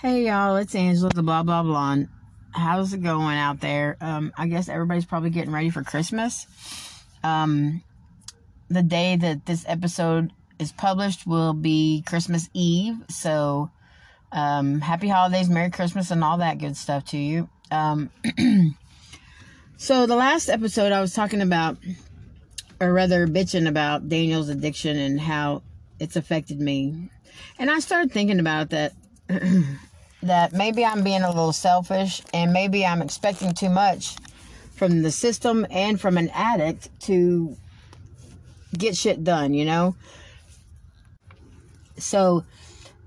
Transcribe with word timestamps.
Hey 0.00 0.26
y'all, 0.26 0.54
it's 0.54 0.76
Angela, 0.76 1.10
the 1.10 1.24
blah 1.24 1.42
blah 1.42 1.64
blah. 1.64 1.96
How's 2.52 2.92
it 2.92 3.02
going 3.02 3.36
out 3.36 3.58
there? 3.58 3.96
Um, 4.00 4.32
I 4.38 4.46
guess 4.46 4.68
everybody's 4.68 5.06
probably 5.06 5.30
getting 5.30 5.50
ready 5.50 5.70
for 5.70 5.82
Christmas. 5.82 6.46
Um, 7.24 7.82
the 8.68 8.84
day 8.84 9.16
that 9.16 9.44
this 9.44 9.64
episode 9.66 10.30
is 10.60 10.70
published 10.70 11.26
will 11.26 11.52
be 11.52 12.04
Christmas 12.06 12.48
Eve, 12.54 12.94
so 13.10 13.72
um, 14.30 14.80
happy 14.80 15.08
holidays, 15.08 15.48
Merry 15.48 15.72
Christmas, 15.72 16.12
and 16.12 16.22
all 16.22 16.38
that 16.38 16.58
good 16.58 16.76
stuff 16.76 17.04
to 17.06 17.18
you. 17.18 17.48
Um, 17.72 18.10
so 19.78 20.06
the 20.06 20.14
last 20.14 20.48
episode 20.48 20.92
I 20.92 21.00
was 21.00 21.12
talking 21.12 21.40
about, 21.40 21.76
or 22.80 22.92
rather 22.92 23.26
bitching 23.26 23.68
about 23.68 24.08
Daniel's 24.08 24.48
addiction 24.48 24.96
and 24.96 25.20
how 25.20 25.64
it's 25.98 26.14
affected 26.14 26.60
me, 26.60 27.10
and 27.58 27.68
I 27.68 27.80
started 27.80 28.12
thinking 28.12 28.38
about 28.38 28.70
that. 28.70 28.92
That 30.22 30.52
maybe 30.52 30.84
I'm 30.84 31.02
being 31.02 31.22
a 31.22 31.28
little 31.28 31.52
selfish 31.52 32.22
and 32.32 32.52
maybe 32.52 32.84
I'm 32.84 33.02
expecting 33.02 33.54
too 33.54 33.70
much 33.70 34.16
from 34.74 35.02
the 35.02 35.10
system 35.10 35.66
and 35.70 36.00
from 36.00 36.16
an 36.16 36.30
addict 36.30 36.88
to 37.02 37.56
get 38.76 38.96
shit 38.96 39.24
done, 39.24 39.54
you 39.54 39.64
know? 39.64 39.96
So 41.98 42.44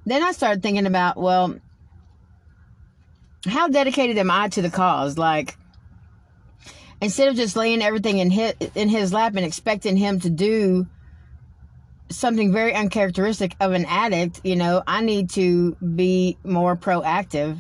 then 0.06 0.24
I 0.24 0.32
started 0.32 0.62
thinking 0.62 0.86
about, 0.86 1.18
well, 1.18 1.60
how 3.48 3.68
dedicated 3.68 4.18
am 4.18 4.30
I 4.30 4.50
to 4.50 4.62
the 4.62 4.70
cause? 4.70 5.18
Like, 5.18 5.58
instead 7.02 7.30
of 7.30 7.36
just 7.36 7.56
laying 7.56 7.82
everything 7.82 8.20
in 8.20 8.30
his, 8.30 8.54
in 8.76 8.90
his 8.90 9.14
lap 9.14 9.36
and 9.36 9.46
expecting 9.46 9.98
him 9.98 10.20
to 10.20 10.30
do 10.30 10.88
something 12.12 12.52
very 12.52 12.74
uncharacteristic 12.74 13.56
of 13.60 13.72
an 13.74 13.86
addict, 13.86 14.42
you 14.44 14.56
know, 14.56 14.84
I 14.86 15.02
need 15.02 15.30
to 15.32 15.76
be 15.76 16.38
more 16.44 16.76
proactive. 16.76 17.58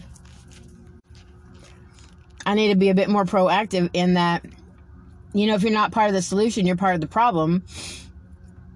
I 2.45 2.55
need 2.55 2.69
to 2.69 2.75
be 2.75 2.89
a 2.89 2.95
bit 2.95 3.09
more 3.09 3.25
proactive 3.25 3.89
in 3.93 4.15
that, 4.15 4.43
you 5.33 5.47
know, 5.47 5.55
if 5.55 5.61
you're 5.61 5.71
not 5.71 5.91
part 5.91 6.09
of 6.09 6.13
the 6.13 6.21
solution, 6.21 6.65
you're 6.65 6.75
part 6.75 6.95
of 6.95 7.01
the 7.01 7.07
problem. 7.07 7.63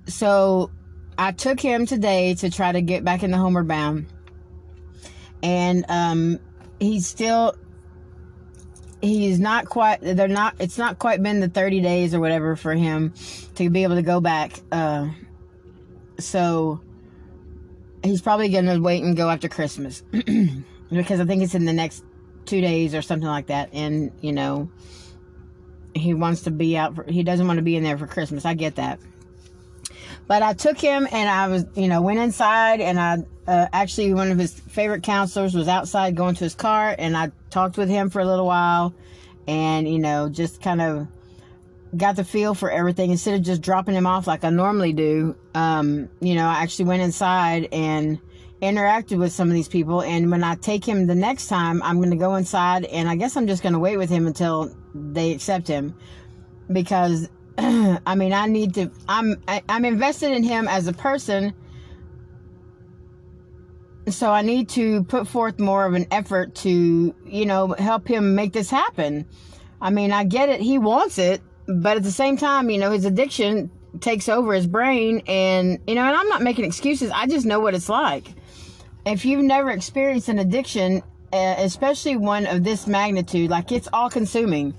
So 0.07 0.71
I 1.17 1.31
took 1.31 1.59
him 1.59 1.85
today 1.85 2.35
to 2.35 2.49
try 2.49 2.71
to 2.71 2.81
get 2.81 3.03
back 3.03 3.23
in 3.23 3.31
the 3.31 3.37
homeward 3.37 3.67
bound. 3.67 4.07
And 5.41 5.85
um, 5.89 6.39
he's 6.79 7.07
still 7.07 7.55
he's 9.01 9.39
not 9.39 9.67
quite 9.67 9.99
they're 10.01 10.27
not 10.27 10.55
it's 10.59 10.77
not 10.77 10.97
quite 10.99 11.21
been 11.21 11.39
the 11.39 11.49
30 11.49 11.81
days 11.81 12.15
or 12.15 12.19
whatever 12.19 12.55
for 12.55 12.73
him 12.73 13.13
to 13.55 13.69
be 13.69 13.83
able 13.83 13.95
to 13.95 14.01
go 14.01 14.19
back 14.19 14.59
uh 14.71 15.07
so 16.19 16.79
he's 18.03 18.21
probably 18.21 18.49
going 18.49 18.65
to 18.65 18.79
wait 18.79 19.03
and 19.03 19.15
go 19.15 19.29
after 19.29 19.49
Christmas 19.49 20.03
because 20.91 21.19
I 21.19 21.25
think 21.25 21.43
it's 21.43 21.55
in 21.55 21.65
the 21.65 21.73
next 21.73 22.03
two 22.45 22.61
days 22.61 22.93
or 22.93 23.01
something 23.01 23.27
like 23.27 23.47
that. 23.47 23.69
And, 23.73 24.11
you 24.21 24.31
know, 24.31 24.69
he 25.93 26.13
wants 26.13 26.43
to 26.43 26.51
be 26.51 26.77
out, 26.77 26.95
for, 26.95 27.03
he 27.03 27.23
doesn't 27.23 27.47
want 27.47 27.57
to 27.57 27.63
be 27.63 27.75
in 27.75 27.83
there 27.83 27.97
for 27.97 28.07
Christmas. 28.07 28.45
I 28.45 28.53
get 28.53 28.75
that. 28.75 28.99
But 30.27 30.41
I 30.41 30.53
took 30.53 30.79
him 30.79 31.07
and 31.11 31.29
I 31.29 31.47
was, 31.47 31.65
you 31.75 31.87
know, 31.87 32.01
went 32.01 32.19
inside 32.19 32.81
and 32.81 32.99
I 32.99 33.17
uh, 33.47 33.67
actually, 33.71 34.13
one 34.13 34.31
of 34.31 34.39
his 34.39 34.59
favorite 34.59 35.03
counselors 35.03 35.53
was 35.53 35.67
outside 35.67 36.15
going 36.15 36.33
to 36.35 36.43
his 36.43 36.55
car 36.55 36.95
and 36.97 37.15
I 37.15 37.31
talked 37.51 37.77
with 37.77 37.89
him 37.89 38.09
for 38.09 38.19
a 38.19 38.25
little 38.25 38.47
while 38.47 38.95
and, 39.47 39.87
you 39.87 39.99
know, 39.99 40.29
just 40.29 40.61
kind 40.61 40.81
of 40.81 41.07
got 41.97 42.15
the 42.15 42.23
feel 42.23 42.53
for 42.53 42.69
everything 42.69 43.11
instead 43.11 43.35
of 43.35 43.41
just 43.41 43.61
dropping 43.61 43.95
him 43.95 44.07
off 44.07 44.27
like 44.27 44.43
I 44.43 44.49
normally 44.49 44.93
do. 44.93 45.35
Um, 45.53 46.09
you 46.19 46.35
know, 46.35 46.47
I 46.47 46.61
actually 46.61 46.85
went 46.85 47.01
inside 47.01 47.69
and 47.71 48.19
interacted 48.61 49.17
with 49.19 49.31
some 49.31 49.47
of 49.47 49.53
these 49.53 49.67
people. 49.67 50.01
And 50.01 50.31
when 50.31 50.43
I 50.43 50.55
take 50.55 50.85
him 50.85 51.07
the 51.07 51.15
next 51.15 51.47
time, 51.47 51.81
I'm 51.83 51.97
going 51.97 52.11
to 52.11 52.15
go 52.15 52.35
inside 52.35 52.85
and 52.85 53.09
I 53.09 53.15
guess 53.15 53.37
I'm 53.37 53.47
just 53.47 53.63
going 53.63 53.73
to 53.73 53.79
wait 53.79 53.97
with 53.97 54.09
him 54.09 54.27
until 54.27 54.75
they 54.93 55.31
accept 55.31 55.67
him 55.67 55.95
because 56.71 57.29
I 57.57 58.15
mean, 58.15 58.33
I 58.33 58.47
need 58.47 58.73
to, 58.75 58.91
I'm, 59.07 59.41
I, 59.47 59.57
am 59.57 59.63
i 59.69 59.75
am 59.75 59.85
invested 59.85 60.31
in 60.31 60.43
him 60.43 60.67
as 60.67 60.87
a 60.87 60.93
person. 60.93 61.53
So 64.07 64.31
I 64.31 64.41
need 64.41 64.69
to 64.69 65.03
put 65.05 65.27
forth 65.27 65.59
more 65.59 65.85
of 65.85 65.93
an 65.93 66.05
effort 66.11 66.53
to, 66.55 67.15
you 67.25 67.45
know, 67.45 67.69
help 67.77 68.07
him 68.07 68.35
make 68.35 68.53
this 68.53 68.69
happen. 68.69 69.25
I 69.81 69.89
mean, 69.89 70.11
I 70.11 70.23
get 70.23 70.49
it. 70.49 70.61
He 70.61 70.77
wants 70.77 71.17
it 71.17 71.41
but 71.67 71.97
at 71.97 72.03
the 72.03 72.11
same 72.11 72.37
time, 72.37 72.69
you 72.69 72.77
know, 72.77 72.91
his 72.91 73.05
addiction 73.05 73.71
takes 73.99 74.27
over 74.29 74.53
his 74.53 74.67
brain 74.67 75.23
and 75.27 75.79
you 75.87 75.95
know, 75.95 76.03
and 76.03 76.15
I'm 76.15 76.27
not 76.27 76.41
making 76.41 76.65
excuses. 76.65 77.11
I 77.11 77.27
just 77.27 77.45
know 77.45 77.59
what 77.59 77.73
it's 77.73 77.89
like. 77.89 78.27
If 79.05 79.25
you've 79.25 79.43
never 79.43 79.69
experienced 79.69 80.29
an 80.29 80.39
addiction, 80.39 81.03
uh, 81.31 81.55
especially 81.59 82.17
one 82.17 82.45
of 82.45 82.63
this 82.63 82.87
magnitude, 82.87 83.49
like 83.49 83.71
it's 83.71 83.87
all 83.93 84.09
consuming. 84.09 84.73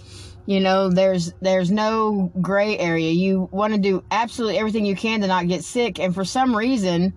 You 0.46 0.60
know, 0.60 0.88
there's 0.88 1.32
there's 1.40 1.70
no 1.70 2.30
gray 2.40 2.78
area. 2.78 3.10
You 3.10 3.48
want 3.50 3.74
to 3.74 3.80
do 3.80 4.04
absolutely 4.10 4.58
everything 4.58 4.86
you 4.86 4.96
can 4.96 5.20
to 5.22 5.26
not 5.26 5.48
get 5.48 5.64
sick 5.64 5.98
and 5.98 6.14
for 6.14 6.24
some 6.24 6.54
reason 6.54 7.14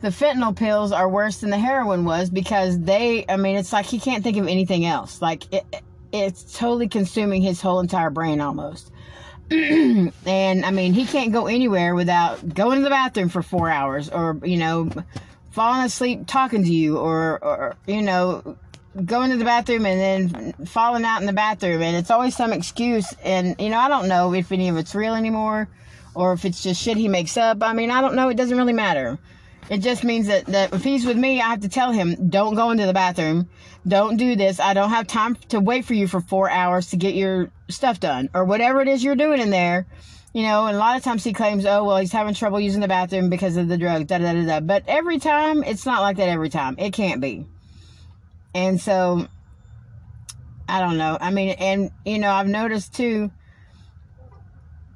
the 0.00 0.08
fentanyl 0.08 0.54
pills 0.54 0.92
are 0.92 1.08
worse 1.08 1.38
than 1.38 1.50
the 1.50 1.58
heroin 1.58 2.04
was 2.04 2.28
because 2.28 2.78
they 2.80 3.24
I 3.28 3.36
mean, 3.36 3.56
it's 3.56 3.72
like 3.72 3.86
he 3.86 3.98
can't 3.98 4.22
think 4.22 4.36
of 4.36 4.46
anything 4.46 4.84
else. 4.84 5.22
Like 5.22 5.52
it, 5.52 5.64
it's 6.12 6.56
totally 6.58 6.88
consuming 6.88 7.42
his 7.42 7.60
whole 7.60 7.80
entire 7.80 8.10
brain 8.10 8.40
almost. 8.40 8.92
and 9.50 10.64
I 10.64 10.70
mean, 10.70 10.92
he 10.92 11.06
can't 11.06 11.32
go 11.32 11.46
anywhere 11.46 11.94
without 11.94 12.54
going 12.54 12.78
to 12.78 12.84
the 12.84 12.90
bathroom 12.90 13.28
for 13.28 13.42
four 13.42 13.70
hours 13.70 14.10
or, 14.10 14.38
you 14.42 14.56
know, 14.56 14.90
falling 15.52 15.84
asleep 15.84 16.26
talking 16.26 16.64
to 16.64 16.72
you 16.72 16.98
or, 16.98 17.42
or, 17.42 17.76
you 17.86 18.02
know, 18.02 18.56
going 19.04 19.30
to 19.30 19.36
the 19.36 19.44
bathroom 19.44 19.86
and 19.86 20.00
then 20.32 20.66
falling 20.66 21.04
out 21.04 21.20
in 21.20 21.26
the 21.26 21.32
bathroom. 21.32 21.80
And 21.82 21.96
it's 21.96 22.10
always 22.10 22.34
some 22.34 22.52
excuse. 22.52 23.12
And, 23.22 23.54
you 23.60 23.68
know, 23.68 23.78
I 23.78 23.88
don't 23.88 24.08
know 24.08 24.34
if 24.34 24.50
any 24.50 24.68
of 24.68 24.76
it's 24.76 24.94
real 24.94 25.14
anymore 25.14 25.68
or 26.14 26.32
if 26.32 26.44
it's 26.44 26.62
just 26.62 26.82
shit 26.82 26.96
he 26.96 27.08
makes 27.08 27.36
up. 27.36 27.62
I 27.62 27.72
mean, 27.72 27.90
I 27.90 28.00
don't 28.00 28.16
know. 28.16 28.28
It 28.28 28.36
doesn't 28.36 28.56
really 28.56 28.72
matter. 28.72 29.18
It 29.68 29.78
just 29.78 30.04
means 30.04 30.28
that, 30.28 30.46
that 30.46 30.72
if 30.72 30.84
he's 30.84 31.04
with 31.04 31.16
me, 31.16 31.40
I 31.40 31.48
have 31.48 31.60
to 31.60 31.68
tell 31.68 31.90
him, 31.90 32.28
don't 32.28 32.54
go 32.54 32.70
into 32.70 32.86
the 32.86 32.92
bathroom. 32.92 33.48
Don't 33.86 34.16
do 34.16 34.36
this. 34.36 34.60
I 34.60 34.74
don't 34.74 34.90
have 34.90 35.06
time 35.06 35.36
to 35.48 35.60
wait 35.60 35.84
for 35.84 35.94
you 35.94 36.06
for 36.06 36.20
four 36.20 36.48
hours 36.50 36.90
to 36.90 36.96
get 36.96 37.14
your 37.14 37.50
stuff 37.68 37.98
done 37.98 38.30
or 38.34 38.44
whatever 38.44 38.80
it 38.80 38.88
is 38.88 39.02
you're 39.02 39.16
doing 39.16 39.40
in 39.40 39.50
there. 39.50 39.86
You 40.32 40.42
know, 40.42 40.66
and 40.66 40.76
a 40.76 40.78
lot 40.78 40.96
of 40.96 41.02
times 41.02 41.24
he 41.24 41.32
claims, 41.32 41.64
oh, 41.64 41.82
well, 41.82 41.96
he's 41.96 42.12
having 42.12 42.34
trouble 42.34 42.60
using 42.60 42.82
the 42.82 42.88
bathroom 42.88 43.30
because 43.30 43.56
of 43.56 43.68
the 43.68 43.78
drug, 43.78 44.06
da 44.06 44.18
da 44.18 44.34
da 44.34 44.44
da. 44.44 44.60
But 44.60 44.84
every 44.86 45.18
time, 45.18 45.64
it's 45.64 45.86
not 45.86 46.02
like 46.02 46.18
that 46.18 46.28
every 46.28 46.50
time. 46.50 46.76
It 46.78 46.92
can't 46.92 47.22
be. 47.22 47.46
And 48.54 48.78
so, 48.78 49.28
I 50.68 50.80
don't 50.80 50.98
know. 50.98 51.16
I 51.20 51.30
mean, 51.30 51.50
and, 51.58 51.90
you 52.04 52.18
know, 52.18 52.30
I've 52.30 52.48
noticed 52.48 52.94
too, 52.94 53.30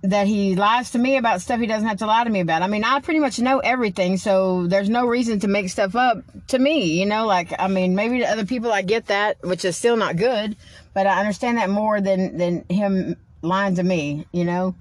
that 0.03 0.27
he 0.27 0.57
lies 0.57 0.93
to 0.93 0.99
me 0.99 1.17
about 1.17 1.43
stuff 1.43 1.61
he 1.61 1.67
doesn't 1.67 1.87
have 1.87 1.99
to 1.99 2.07
lie 2.07 2.25
to 2.25 2.31
me 2.31 2.41
about. 2.41 2.63
I 2.63 2.69
mean, 2.69 2.85
I 2.85 3.01
pretty 3.01 3.21
much 3.21 3.39
know 3.39 3.59
everything, 3.59 4.17
so 4.17 4.67
there's 4.67 4.89
no 4.89 5.07
reason 5.07 5.41
to 5.41 5.49
make 5.49 5.69
stuff 5.69 5.95
up 5.95 6.23
to 6.49 6.59
me, 6.59 6.99
you 6.99 7.07
know, 7.07 7.27
like 7.27 7.53
I 7.59 7.69
mean, 7.69 7.95
maybe 7.95 8.21
to 8.21 8.25
other 8.25 8.47
people 8.47 8.73
I 8.73 8.83
get 8.83 9.07
that, 9.07 9.37
which 9.43 9.65
is 9.65 9.77
still 9.77 9.97
not 9.97 10.17
good, 10.17 10.57
but 10.95 11.07
I 11.07 11.21
understand 11.21 11.59
that 11.59 11.69
more 11.69 12.01
than 12.01 12.39
than 12.39 12.65
him 12.69 13.17
lying 13.43 13.75
to 13.77 13.83
me, 13.83 14.27
you 14.33 14.45
know. 14.45 14.75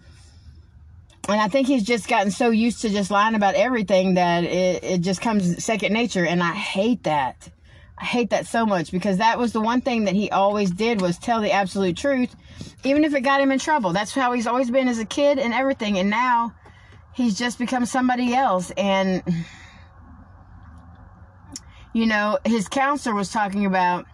And 1.28 1.40
I 1.40 1.48
think 1.48 1.68
he's 1.68 1.84
just 1.84 2.08
gotten 2.08 2.32
so 2.32 2.50
used 2.50 2.82
to 2.82 2.90
just 2.90 3.12
lying 3.12 3.36
about 3.36 3.56
everything 3.56 4.16
that 4.16 4.44
it, 4.46 4.84
it 4.84 5.02
just 5.02 5.22
comes 5.22 5.64
second 5.64 5.94
nature 5.94 6.26
and 6.26 6.42
I 6.42 6.54
hate 6.54 7.04
that. 7.04 7.50
I 8.00 8.06
hate 8.06 8.30
that 8.30 8.48
so 8.48 8.66
much 8.66 8.92
because 8.92 9.18
that 9.18 9.38
was 9.38 9.52
the 9.52 9.60
one 9.60 9.82
thing 9.82 10.06
that 10.06 10.16
he 10.16 10.30
always 10.30 10.72
did 10.72 11.02
was 11.02 11.18
tell 11.18 11.42
the 11.42 11.52
absolute 11.52 11.98
truth, 11.98 12.34
even 12.86 13.04
if 13.04 13.14
it 13.14 13.22
got 13.22 13.42
him 13.42 13.52
in 13.52 13.60
trouble. 13.60 13.92
That's 13.92 14.14
how 14.14 14.32
he's 14.32 14.48
always 14.48 14.72
been 14.72 14.88
as 14.88 15.00
a 15.00 15.06
kid 15.06 15.38
and 15.38 15.54
everything. 15.54 15.98
And 15.98 16.10
now 16.10 16.54
he's 17.14 17.38
just 17.38 17.60
become 17.60 17.86
somebody 17.86 18.34
else. 18.34 18.72
And, 18.78 19.22
you 21.94 22.06
know, 22.06 22.40
his 22.46 22.70
counselor 22.70 23.16
was 23.16 23.32
talking 23.32 23.66
about, 23.66 24.06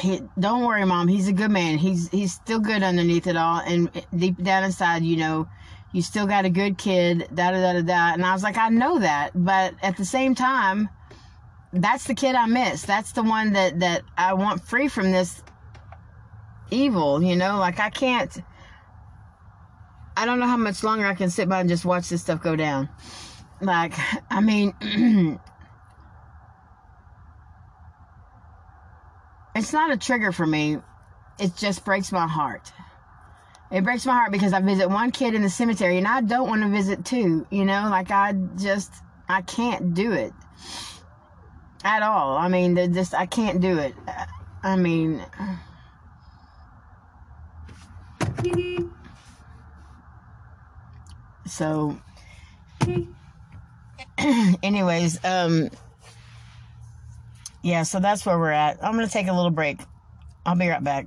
he, 0.00 0.22
don't 0.38 0.64
worry, 0.64 0.84
mom. 0.84 1.06
He's 1.06 1.28
a 1.28 1.32
good 1.32 1.50
man. 1.50 1.78
He's, 1.78 2.08
he's 2.08 2.32
still 2.32 2.60
good 2.60 2.82
underneath 2.82 3.28
it 3.28 3.36
all. 3.36 3.60
And 3.60 3.88
deep 4.16 4.42
down 4.42 4.64
inside, 4.64 5.04
you 5.04 5.16
know, 5.16 5.48
you 5.92 6.02
still 6.02 6.26
got 6.26 6.44
a 6.44 6.50
good 6.50 6.76
kid, 6.76 7.28
da 7.34 7.52
da 7.52 7.60
da 7.60 7.72
da 7.74 7.82
da. 7.82 8.14
And 8.14 8.24
I 8.24 8.32
was 8.32 8.42
like, 8.42 8.56
I 8.56 8.68
know 8.68 8.98
that. 8.98 9.30
But 9.34 9.74
at 9.82 9.96
the 9.96 10.04
same 10.04 10.34
time, 10.34 10.88
that's 11.72 12.04
the 12.04 12.14
kid 12.14 12.34
I 12.34 12.46
miss. 12.46 12.82
That's 12.82 13.12
the 13.12 13.22
one 13.22 13.52
that 13.52 13.80
that 13.80 14.02
I 14.16 14.34
want 14.34 14.62
free 14.64 14.88
from 14.88 15.12
this 15.12 15.42
evil, 16.70 17.22
you 17.22 17.36
know? 17.36 17.58
Like 17.58 17.78
I 17.78 17.90
can't 17.90 18.42
I 20.16 20.26
don't 20.26 20.40
know 20.40 20.46
how 20.46 20.56
much 20.56 20.82
longer 20.82 21.06
I 21.06 21.14
can 21.14 21.30
sit 21.30 21.48
by 21.48 21.60
and 21.60 21.68
just 21.68 21.84
watch 21.84 22.08
this 22.08 22.22
stuff 22.22 22.42
go 22.42 22.56
down. 22.56 22.88
Like, 23.62 23.94
I 24.30 24.40
mean, 24.40 24.74
it's 29.54 29.72
not 29.72 29.92
a 29.92 29.96
trigger 29.96 30.32
for 30.32 30.46
me. 30.46 30.78
It 31.38 31.56
just 31.56 31.84
breaks 31.84 32.10
my 32.12 32.26
heart. 32.26 32.72
It 33.70 33.84
breaks 33.84 34.04
my 34.04 34.12
heart 34.12 34.32
because 34.32 34.52
I 34.52 34.60
visit 34.60 34.90
one 34.90 35.10
kid 35.12 35.34
in 35.34 35.42
the 35.42 35.48
cemetery 35.48 35.96
and 35.96 36.06
I 36.06 36.20
don't 36.20 36.48
want 36.48 36.62
to 36.62 36.68
visit 36.68 37.04
two, 37.04 37.46
you 37.50 37.64
know? 37.64 37.88
Like 37.88 38.10
I 38.10 38.34
just 38.58 38.92
I 39.28 39.42
can't 39.42 39.94
do 39.94 40.12
it 40.12 40.32
at 41.84 42.02
all. 42.02 42.36
I 42.36 42.48
mean, 42.48 42.74
they 42.74 42.88
just 42.88 43.14
I 43.14 43.26
can't 43.26 43.60
do 43.60 43.78
it. 43.78 43.94
I 44.62 44.76
mean. 44.76 45.24
So, 51.46 51.98
anyways, 54.62 55.24
um, 55.24 55.68
yeah, 57.62 57.82
so 57.82 58.00
that's 58.00 58.24
where 58.24 58.38
we're 58.38 58.52
at. 58.52 58.82
I'm 58.82 58.94
gonna 58.94 59.08
take 59.08 59.26
a 59.26 59.32
little 59.32 59.50
break. 59.50 59.80
I'll 60.46 60.56
be 60.56 60.68
right 60.68 60.82
back. 60.82 61.06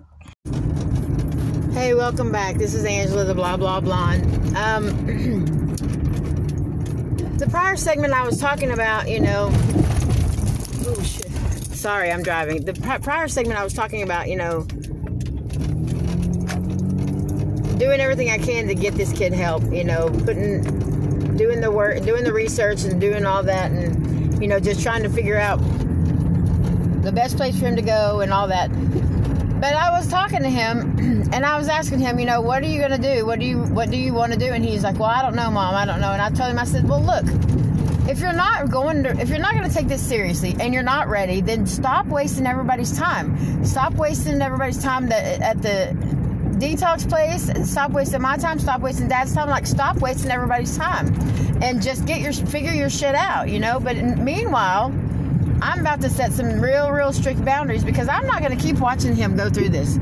Hey, 1.72 1.96
welcome 1.96 2.32
back. 2.32 2.58
This 2.58 2.74
is 2.74 2.86
Angela, 2.86 3.24
the 3.24 3.34
blah 3.34 3.58
blah 3.58 3.80
blonde. 3.80 4.56
Um, 4.56 5.06
the 7.38 7.48
prior 7.50 7.76
segment 7.76 8.14
I 8.14 8.24
was 8.24 8.40
talking 8.40 8.72
about, 8.72 9.10
you 9.10 9.22
know, 9.22 9.50
oh 10.86 11.04
shit. 11.04 11.30
Sorry, 11.76 12.12
I'm 12.12 12.24
driving. 12.24 12.66
The 12.66 12.74
prior 13.02 13.28
segment 13.28 13.60
I 13.60 13.64
was 13.64 13.74
talking 13.74 14.04
about, 14.04 14.30
you 14.30 14.36
know, 14.36 14.64
doing 17.78 18.00
everything 18.00 18.30
I 18.30 18.38
can 18.38 18.68
to 18.68 18.76
get 18.76 18.96
this 18.96 19.12
kid 19.12 19.34
help. 19.34 19.64
You 19.72 19.84
know, 19.84 20.10
putting, 20.10 21.36
doing 21.36 21.62
the 21.62 21.72
work, 21.72 22.04
doing 22.04 22.24
the 22.24 22.34
research, 22.34 22.84
and 22.84 23.02
doing 23.02 23.26
all 23.26 23.44
that, 23.44 23.72
and 23.72 24.42
you 24.42 24.48
know, 24.48 24.60
just 24.60 24.82
trying 24.82 25.04
to 25.04 25.10
figure 25.10 25.38
out 25.38 25.58
the 27.04 27.12
best 27.12 27.36
place 27.36 27.60
for 27.60 27.66
him 27.66 27.76
to 27.76 27.82
go 27.82 28.22
and 28.22 28.32
all 28.32 28.48
that. 28.48 28.70
But 29.60 29.76
I 29.76 29.92
was 29.92 30.08
talking 30.08 30.42
to 30.42 30.50
him, 30.50 31.30
and 31.34 31.46
I 31.46 31.58
was 31.58 31.68
asking 31.68 32.00
him, 32.00 32.20
you 32.20 32.26
know, 32.26 32.42
what 32.42 32.64
are 32.64 32.68
you 32.68 32.80
going 32.80 32.92
to 32.92 33.16
do? 33.16 33.26
What 33.26 33.40
do 33.40 33.46
you 33.46 33.60
What 33.60 33.90
do 33.92 33.98
you 33.98 34.14
want 34.14 34.34
to 34.34 34.40
do? 34.40 34.48
And 34.48 34.64
he's 34.64 34.84
like, 34.84 35.00
well, 35.00 35.10
I 35.10 35.22
don't 35.22 35.36
know, 35.36 35.50
mom. 35.52 35.76
I 35.76 35.86
don't 35.86 36.02
know. 36.02 36.12
And 36.12 36.22
I 36.22 36.30
told 36.30 36.50
him, 36.50 36.60
I 36.60 36.66
said, 36.66 36.88
well, 36.88 37.02
look, 37.02 37.26
if 38.14 38.20
you're 38.20 38.32
not 38.32 38.70
going 38.70 39.02
to 39.02 39.10
if 39.20 39.28
you're 39.30 39.40
not 39.40 39.56
going 39.56 39.68
to 39.68 39.74
take 39.76 39.88
this 39.88 40.00
seriously 40.00 40.56
and 40.60 40.72
you're 40.72 40.84
not 40.84 41.08
ready 41.08 41.42
then 41.42 41.66
stop 41.66 42.06
wasting 42.06 42.46
everybody's 42.46 42.96
time. 42.96 43.66
Stop 43.66 43.96
wasting 43.96 44.40
everybody's 44.40 44.80
time 44.84 45.10
that 45.10 45.42
at 45.42 45.60
the 45.64 45.98
detox 46.60 47.10
place 47.10 47.50
stop 47.68 47.90
wasting 47.90 48.22
my 48.22 48.38
time 48.38 48.60
stop 48.60 48.82
wasting 48.82 49.08
dad's 49.08 49.34
time 49.34 49.50
like 49.50 49.66
stop 49.66 49.98
wasting 49.98 50.30
everybody's 50.30 50.78
time 50.78 51.08
and 51.64 51.82
just 51.82 52.06
get 52.06 52.22
your 52.22 52.32
figure 52.32 52.72
your 52.72 52.90
shit 52.90 53.16
out 53.16 53.50
you 53.50 53.60
know? 53.60 53.80
But 53.80 53.98
meanwhile 54.20 54.94
i'm 55.64 55.80
about 55.80 56.00
to 56.02 56.10
set 56.10 56.34
some 56.34 56.62
real 56.62 56.92
real 56.92 57.12
strict 57.12 57.44
boundaries 57.44 57.84
because 57.84 58.08
i'm 58.08 58.28
not 58.28 58.44
going 58.44 58.56
to 58.56 58.64
keep 58.64 58.78
watching 58.80 59.16
him 59.16 59.36
go 59.36 59.50
through 59.50 59.70
this. 59.70 59.98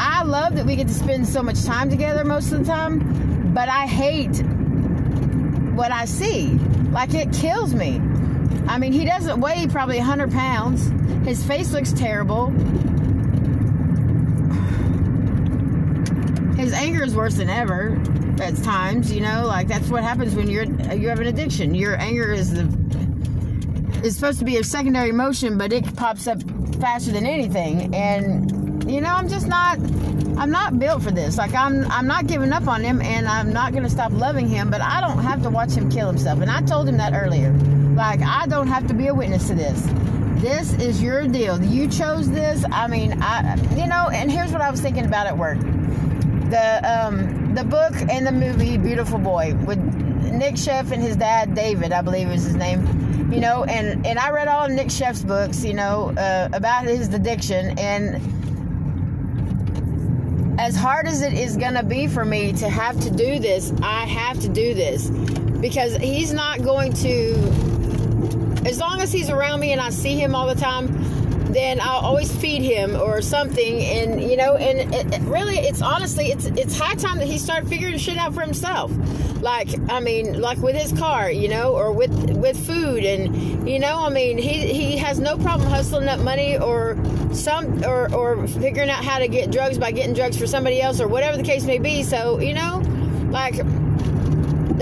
I 0.00 0.24
love 0.24 0.56
that 0.56 0.66
we 0.66 0.74
get 0.74 0.88
to 0.88 0.94
spend 0.94 1.28
so 1.28 1.44
much 1.44 1.62
time 1.62 1.90
together 1.90 2.24
most 2.24 2.50
of 2.50 2.58
the 2.58 2.64
time 2.64 3.54
but 3.54 3.68
i 3.68 3.86
hate 3.86 4.42
what 5.74 5.90
i 5.92 6.04
see. 6.04 6.48
Like 6.92 7.14
it 7.14 7.32
kills 7.32 7.74
me. 7.74 8.00
I 8.66 8.78
mean 8.78 8.92
he 8.92 9.04
doesn't 9.04 9.40
weigh 9.40 9.66
probably 9.68 9.98
100 9.98 10.30
pounds. 10.30 10.90
His 11.26 11.44
face 11.44 11.72
looks 11.72 11.92
terrible. 11.92 12.50
His 16.56 16.72
anger 16.72 17.02
is 17.02 17.14
worse 17.14 17.34
than 17.36 17.48
ever 17.50 18.00
at 18.40 18.56
times 18.62 19.12
you 19.12 19.20
know? 19.20 19.46
Like 19.46 19.68
that's 19.68 19.88
what 19.88 20.02
happens 20.02 20.34
when 20.34 20.48
you're 20.48 20.64
you 20.94 21.08
have 21.08 21.20
an 21.20 21.26
addiction. 21.26 21.74
Your 21.74 21.96
anger 21.96 22.32
is 22.32 22.52
the 22.52 22.82
is 24.04 24.16
supposed 24.16 24.40
to 24.40 24.44
be 24.44 24.56
a 24.56 24.64
secondary 24.64 25.10
emotion 25.10 25.56
but 25.56 25.72
it 25.72 25.96
pops 25.96 26.26
up 26.26 26.42
faster 26.80 27.12
than 27.12 27.26
anything. 27.26 27.94
And 27.94 28.61
you 28.86 29.00
know 29.00 29.10
i'm 29.10 29.28
just 29.28 29.46
not 29.46 29.78
i'm 30.38 30.50
not 30.50 30.78
built 30.78 31.02
for 31.02 31.10
this. 31.10 31.38
Like 31.38 31.54
i'm 31.54 31.88
i'm 31.90 32.06
not 32.06 32.26
giving 32.26 32.52
up 32.52 32.66
on 32.66 32.82
him 32.82 33.00
and 33.00 33.28
i'm 33.28 33.52
not 33.52 33.72
going 33.72 33.84
to 33.84 33.90
stop 33.90 34.12
loving 34.12 34.48
him 34.48 34.70
but 34.70 34.80
i 34.80 35.00
don't 35.00 35.18
have 35.18 35.42
to 35.42 35.50
watch 35.50 35.72
him 35.72 35.90
kill 35.90 36.08
himself. 36.08 36.40
And 36.40 36.50
i 36.50 36.60
told 36.62 36.88
him 36.88 36.96
that 36.96 37.12
earlier. 37.14 37.52
Like 37.94 38.22
i 38.22 38.46
don't 38.46 38.68
have 38.68 38.86
to 38.88 38.94
be 38.94 39.08
a 39.08 39.14
witness 39.14 39.48
to 39.48 39.54
this. 39.54 39.80
This 40.42 40.72
is 40.74 41.00
your 41.00 41.28
deal. 41.28 41.62
You 41.62 41.88
chose 41.88 42.28
this. 42.30 42.64
I 42.72 42.88
mean 42.88 43.22
i 43.22 43.54
you 43.76 43.86
know 43.86 44.08
and 44.12 44.30
here's 44.30 44.52
what 44.52 44.60
i 44.60 44.70
was 44.70 44.80
thinking 44.80 45.04
about 45.04 45.26
at 45.26 45.36
work. 45.36 45.60
The 45.60 46.80
um, 46.84 47.54
the 47.54 47.64
book 47.64 47.94
and 48.10 48.26
the 48.26 48.32
movie 48.32 48.76
Beautiful 48.76 49.18
Boy 49.18 49.54
with 49.66 49.78
Nic 49.78 50.54
Sheff 50.54 50.90
and 50.90 51.02
his 51.02 51.16
dad 51.16 51.54
David, 51.54 51.92
I 51.92 52.02
believe 52.02 52.28
is 52.28 52.44
his 52.44 52.54
name. 52.54 53.30
You 53.32 53.40
know, 53.40 53.64
and 53.64 54.06
and 54.06 54.18
I 54.18 54.30
read 54.30 54.48
all 54.48 54.66
of 54.66 54.72
Nic 54.72 54.88
Sheff's 54.88 55.22
books, 55.22 55.64
you 55.64 55.72
know, 55.72 56.12
uh, 56.16 56.48
about 56.52 56.84
his 56.84 57.08
addiction 57.14 57.78
and 57.78 58.20
as 60.58 60.76
hard 60.76 61.06
as 61.06 61.22
it 61.22 61.32
is 61.32 61.56
going 61.56 61.74
to 61.74 61.82
be 61.82 62.06
for 62.06 62.24
me 62.24 62.52
to 62.54 62.68
have 62.68 62.98
to 63.00 63.10
do 63.10 63.38
this, 63.38 63.72
I 63.82 64.04
have 64.06 64.40
to 64.40 64.48
do 64.48 64.74
this. 64.74 65.08
Because 65.08 65.96
he's 65.96 66.32
not 66.32 66.62
going 66.62 66.92
to 66.94 67.34
as 68.64 68.78
long 68.78 69.00
as 69.00 69.12
he's 69.12 69.28
around 69.28 69.60
me 69.60 69.72
and 69.72 69.80
I 69.80 69.90
see 69.90 70.16
him 70.16 70.34
all 70.34 70.46
the 70.46 70.60
time, 70.60 70.88
then 71.54 71.80
I'll 71.80 72.00
always 72.00 72.34
feed 72.34 72.62
him 72.62 72.96
or 72.96 73.22
something. 73.22 73.80
And 73.82 74.22
you 74.22 74.36
know, 74.36 74.56
and 74.56 74.94
it, 74.94 75.14
it 75.14 75.22
really, 75.22 75.58
it's 75.58 75.82
honestly, 75.82 76.26
it's 76.26 76.46
it's 76.46 76.78
high 76.78 76.94
time 76.94 77.18
that 77.18 77.26
he 77.26 77.38
start 77.38 77.66
figuring 77.68 77.98
shit 77.98 78.16
out 78.16 78.34
for 78.34 78.42
himself. 78.42 78.90
Like, 79.40 79.68
I 79.90 79.98
mean, 79.98 80.40
like 80.40 80.58
with 80.58 80.76
his 80.76 80.92
car, 80.92 81.30
you 81.30 81.48
know, 81.48 81.74
or 81.74 81.92
with 81.92 82.12
with 82.30 82.56
food, 82.64 83.04
and 83.04 83.68
you 83.68 83.78
know, 83.78 84.04
I 84.04 84.08
mean, 84.08 84.38
he 84.38 84.72
he 84.72 84.96
has 84.98 85.18
no 85.18 85.36
problem 85.36 85.68
hustling 85.68 86.08
up 86.08 86.20
money 86.20 86.58
or 86.58 86.96
some 87.32 87.84
or 87.84 88.12
or 88.14 88.46
figuring 88.46 88.90
out 88.90 89.04
how 89.04 89.18
to 89.18 89.28
get 89.28 89.50
drugs 89.50 89.78
by 89.78 89.90
getting 89.90 90.14
drugs 90.14 90.38
for 90.38 90.46
somebody 90.46 90.80
else 90.80 91.00
or 91.00 91.08
whatever 91.08 91.36
the 91.36 91.42
case 91.42 91.64
may 91.64 91.78
be. 91.78 92.02
So 92.02 92.38
you 92.38 92.54
know, 92.54 92.82
like 93.30 93.56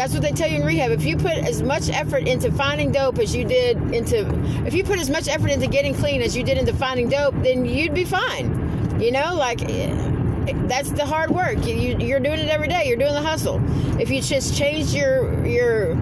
that's 0.00 0.14
what 0.14 0.23
they 0.23 0.32
tell 0.32 0.49
you 0.49 0.56
in 0.56 0.64
rehab. 0.64 0.93
If 0.93 1.05
you 1.05 1.19
put 1.19 1.37
as 1.37 1.61
much 1.62 1.91
effort 1.91 2.26
into 2.26 2.50
finding 2.50 2.91
dope 2.91 3.19
as 3.19 3.37
you 3.37 3.44
did 3.44 3.76
into, 3.93 4.26
if 4.67 4.73
you 4.73 4.82
put 4.82 4.99
as 4.99 5.11
much 5.11 5.29
effort 5.29 5.50
into 5.50 5.67
getting 5.67 5.93
clean 5.93 6.23
as 6.23 6.35
you 6.35 6.43
did 6.43 6.56
into 6.56 6.73
finding 6.73 7.11
dope, 7.11 7.35
then 7.43 7.67
you'd 7.67 7.93
be 7.93 8.06
fine. 8.06 8.99
You 8.99 9.12
know, 9.12 9.35
like 9.35 9.58
that's 10.69 10.91
the 10.93 11.05
hard 11.05 11.31
work. 11.31 11.67
You, 11.67 11.99
you, 11.99 12.17
are 12.17 12.19
doing 12.19 12.38
it 12.38 12.49
every 12.49 12.69
day. 12.69 12.88
You're 12.88 12.97
doing 12.97 13.12
the 13.12 13.20
hustle. 13.20 13.61
If 14.00 14.08
you 14.08 14.23
just 14.23 14.56
change 14.56 14.94
your 14.94 15.47
your 15.47 15.97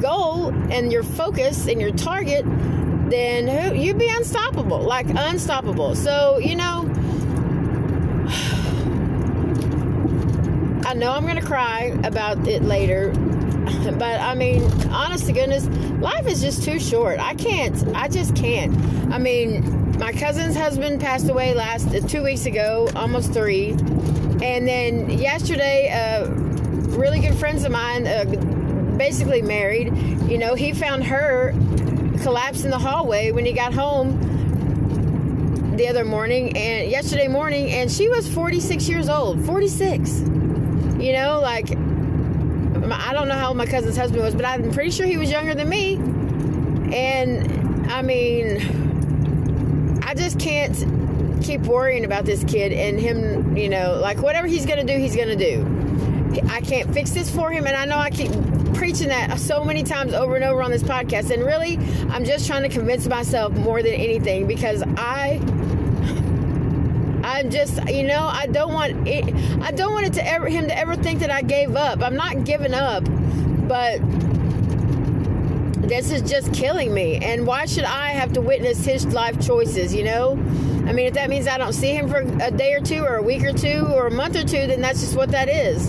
goal 0.00 0.54
and 0.70 0.92
your 0.92 1.02
focus 1.02 1.66
and 1.66 1.80
your 1.80 1.90
target, 1.90 2.44
then 3.10 3.74
you'd 3.74 3.98
be 3.98 4.10
unstoppable, 4.10 4.78
like 4.78 5.08
unstoppable. 5.08 5.96
So 5.96 6.38
you 6.38 6.54
know. 6.54 6.88
I 10.82 10.94
know 10.94 11.12
I'm 11.12 11.22
going 11.22 11.36
to 11.36 11.42
cry 11.42 11.96
about 12.02 12.48
it 12.48 12.62
later, 12.62 13.12
but 13.98 14.20
I 14.20 14.34
mean, 14.34 14.62
honest 14.90 15.26
to 15.26 15.32
goodness, 15.32 15.66
life 16.00 16.26
is 16.26 16.40
just 16.40 16.62
too 16.62 16.78
short. 16.78 17.18
I 17.18 17.34
can't. 17.34 17.76
I 17.96 18.08
just 18.08 18.34
can't. 18.34 18.76
I 19.12 19.18
mean, 19.18 19.98
my 19.98 20.12
cousin's 20.12 20.56
husband 20.56 21.00
passed 21.00 21.28
away 21.28 21.54
last 21.54 21.94
uh, 21.94 22.00
two 22.00 22.22
weeks 22.22 22.46
ago, 22.46 22.88
almost 22.96 23.32
three, 23.32 23.70
and 23.70 24.66
then 24.66 25.10
yesterday, 25.10 25.90
uh, 25.90 26.28
really 26.96 27.20
good 27.20 27.34
friends 27.34 27.64
of 27.64 27.72
mine, 27.72 28.06
uh, 28.06 28.24
basically 28.96 29.42
married. 29.42 29.94
You 30.30 30.38
know, 30.38 30.54
he 30.54 30.72
found 30.72 31.04
her 31.04 31.52
collapsed 32.22 32.64
in 32.64 32.70
the 32.70 32.78
hallway 32.78 33.32
when 33.32 33.44
he 33.44 33.52
got 33.52 33.72
home 33.72 34.18
the 35.76 35.88
other 35.88 36.04
morning 36.04 36.54
and 36.56 36.90
yesterday 36.90 37.26
morning 37.26 37.70
and 37.70 37.90
she 37.90 38.08
was 38.08 38.28
46 38.28 38.86
years 38.86 39.08
old 39.08 39.42
46 39.46 40.20
you 40.98 41.14
know 41.14 41.40
like 41.40 41.70
I 42.98 43.12
don't 43.12 43.28
know 43.28 43.34
how 43.34 43.48
old 43.48 43.56
my 43.56 43.66
cousin's 43.66 43.96
husband 43.96 44.22
was, 44.22 44.34
but 44.34 44.44
I'm 44.44 44.70
pretty 44.72 44.90
sure 44.90 45.06
he 45.06 45.16
was 45.16 45.30
younger 45.30 45.54
than 45.54 45.68
me. 45.68 45.94
And 46.94 47.90
I 47.90 48.02
mean, 48.02 50.00
I 50.02 50.14
just 50.14 50.38
can't 50.40 50.76
keep 51.42 51.62
worrying 51.62 52.04
about 52.04 52.24
this 52.24 52.44
kid 52.44 52.72
and 52.72 52.98
him, 52.98 53.56
you 53.56 53.68
know, 53.68 53.98
like 54.00 54.18
whatever 54.22 54.46
he's 54.46 54.66
going 54.66 54.84
to 54.84 54.92
do, 54.92 54.98
he's 54.98 55.16
going 55.16 55.28
to 55.28 55.36
do. 55.36 55.66
I 56.48 56.60
can't 56.60 56.92
fix 56.92 57.10
this 57.10 57.30
for 57.30 57.50
him. 57.50 57.66
And 57.66 57.76
I 57.76 57.84
know 57.84 57.96
I 57.98 58.10
keep 58.10 58.30
preaching 58.74 59.08
that 59.08 59.38
so 59.38 59.64
many 59.64 59.82
times 59.82 60.14
over 60.14 60.36
and 60.36 60.44
over 60.44 60.62
on 60.62 60.70
this 60.70 60.82
podcast. 60.82 61.30
And 61.30 61.44
really, 61.44 61.76
I'm 62.10 62.24
just 62.24 62.46
trying 62.46 62.62
to 62.62 62.68
convince 62.68 63.06
myself 63.06 63.52
more 63.52 63.82
than 63.82 63.94
anything 63.94 64.46
because 64.46 64.82
I 64.96 65.40
I'm 67.30 67.48
just, 67.48 67.88
you 67.88 68.02
know, 68.02 68.26
I 68.26 68.46
don't 68.46 68.72
want 68.72 69.06
it, 69.06 69.32
I 69.62 69.70
don't 69.70 69.92
want 69.92 70.06
it 70.06 70.14
to 70.14 70.26
ever 70.26 70.48
him 70.48 70.66
to 70.66 70.76
ever 70.76 70.96
think 70.96 71.20
that 71.20 71.30
I 71.30 71.42
gave 71.42 71.76
up. 71.76 72.02
I'm 72.02 72.16
not 72.16 72.44
giving 72.44 72.74
up, 72.74 73.04
but 73.68 74.00
this 75.88 76.10
is 76.10 76.28
just 76.28 76.52
killing 76.52 76.92
me. 76.92 77.16
And 77.16 77.46
why 77.46 77.66
should 77.66 77.84
I 77.84 78.08
have 78.08 78.32
to 78.32 78.40
witness 78.40 78.84
his 78.84 79.06
life 79.06 79.40
choices? 79.40 79.94
You 79.94 80.04
know, 80.04 80.32
I 80.86 80.92
mean, 80.92 81.06
if 81.06 81.14
that 81.14 81.30
means 81.30 81.46
I 81.46 81.56
don't 81.56 81.72
see 81.72 81.94
him 81.94 82.08
for 82.08 82.18
a 82.18 82.50
day 82.50 82.74
or 82.74 82.80
two, 82.80 83.04
or 83.04 83.16
a 83.16 83.22
week 83.22 83.44
or 83.44 83.52
two, 83.52 83.86
or 83.86 84.08
a 84.08 84.10
month 84.10 84.34
or 84.34 84.44
two, 84.44 84.66
then 84.66 84.80
that's 84.80 85.00
just 85.00 85.14
what 85.14 85.30
that 85.30 85.48
is. 85.48 85.88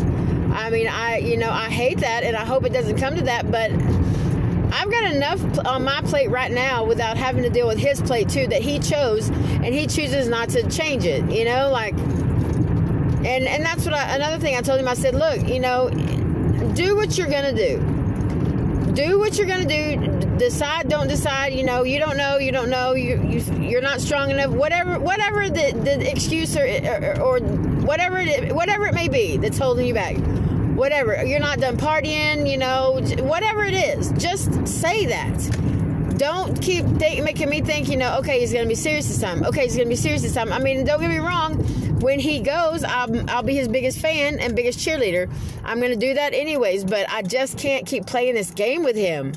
I 0.53 0.69
mean, 0.69 0.87
I, 0.87 1.17
you 1.17 1.37
know, 1.37 1.49
I 1.49 1.69
hate 1.69 1.99
that, 2.01 2.23
and 2.23 2.37
I 2.37 2.45
hope 2.45 2.65
it 2.65 2.73
doesn't 2.73 2.97
come 2.97 3.15
to 3.15 3.23
that, 3.23 3.49
but 3.51 3.71
I've 4.71 4.89
got 4.89 5.11
enough 5.11 5.41
on 5.65 5.83
my 5.83 6.01
plate 6.01 6.29
right 6.29 6.51
now 6.51 6.83
without 6.85 7.17
having 7.17 7.43
to 7.43 7.49
deal 7.49 7.67
with 7.67 7.77
his 7.77 8.01
plate 8.01 8.29
too 8.29 8.47
that 8.47 8.61
he 8.61 8.79
chose, 8.79 9.29
and 9.29 9.65
he 9.65 9.87
chooses 9.87 10.27
not 10.27 10.49
to 10.49 10.69
change 10.69 11.05
it. 11.05 11.29
You 11.29 11.45
know, 11.45 11.69
like, 11.71 11.93
and 11.93 13.47
and 13.47 13.65
that's 13.65 13.85
what 13.85 13.93
I, 13.93 14.15
another 14.15 14.39
thing 14.39 14.55
I 14.55 14.61
told 14.61 14.79
him. 14.79 14.87
I 14.87 14.93
said, 14.93 15.13
look, 15.13 15.47
you 15.47 15.59
know, 15.59 15.89
do 16.73 16.95
what 16.95 17.17
you're 17.17 17.29
gonna 17.29 17.53
do. 17.53 17.79
Do 18.93 19.19
what 19.19 19.37
you're 19.37 19.47
gonna 19.47 19.65
do. 19.65 20.37
decide, 20.37 20.89
don't 20.89 21.07
decide. 21.07 21.53
You 21.53 21.63
know, 21.63 21.83
you 21.83 21.99
don't 21.99 22.17
know, 22.17 22.37
you 22.37 22.51
don't 22.51 22.69
know. 22.69 22.93
You, 22.93 23.21
you 23.23 23.39
you're 23.61 23.81
not 23.81 24.01
strong 24.01 24.31
enough. 24.31 24.49
Whatever, 24.49 24.99
whatever 24.99 25.49
the, 25.49 25.71
the 25.83 26.09
excuse 26.09 26.57
or, 26.57 26.65
or, 26.65 27.21
or 27.21 27.39
whatever 27.39 28.19
it, 28.19 28.53
whatever 28.53 28.87
it 28.87 28.93
may 28.93 29.07
be 29.07 29.37
that's 29.37 29.57
holding 29.57 29.87
you 29.87 29.93
back. 29.93 30.17
Whatever 30.75 31.23
you're 31.25 31.39
not 31.39 31.59
done 31.59 31.77
partying, 31.77 32.49
you 32.49 32.57
know, 32.57 33.01
whatever 33.23 33.63
it 33.63 33.73
is, 33.73 34.11
just 34.13 34.67
say 34.67 35.05
that 35.07 36.17
don't 36.21 36.61
keep 36.61 36.85
making 36.85 37.49
me 37.49 37.61
think, 37.61 37.89
you 37.89 37.97
know, 37.97 38.19
okay, 38.19 38.39
he's 38.39 38.53
going 38.53 38.63
to 38.63 38.69
be 38.69 38.75
serious 38.75 39.07
this 39.07 39.19
time. 39.19 39.43
Okay, 39.43 39.63
he's 39.63 39.75
going 39.75 39.87
to 39.87 39.89
be 39.89 39.95
serious 39.95 40.21
this 40.21 40.35
time. 40.35 40.53
I 40.53 40.59
mean, 40.59 40.85
don't 40.85 41.01
get 41.01 41.09
me 41.09 41.17
wrong. 41.17 41.57
When 41.99 42.19
he 42.19 42.41
goes, 42.41 42.83
I'll, 42.83 43.27
I'll 43.27 43.41
be 43.41 43.55
his 43.55 43.67
biggest 43.67 43.97
fan 43.97 44.37
and 44.39 44.55
biggest 44.55 44.77
cheerleader. 44.77 45.33
I'm 45.63 45.79
going 45.79 45.93
to 45.93 45.97
do 45.97 46.13
that 46.13 46.35
anyways, 46.35 46.85
but 46.85 47.09
I 47.09 47.23
just 47.23 47.57
can't 47.57 47.87
keep 47.87 48.05
playing 48.05 48.35
this 48.35 48.51
game 48.51 48.83
with 48.83 48.95
him. 48.95 49.33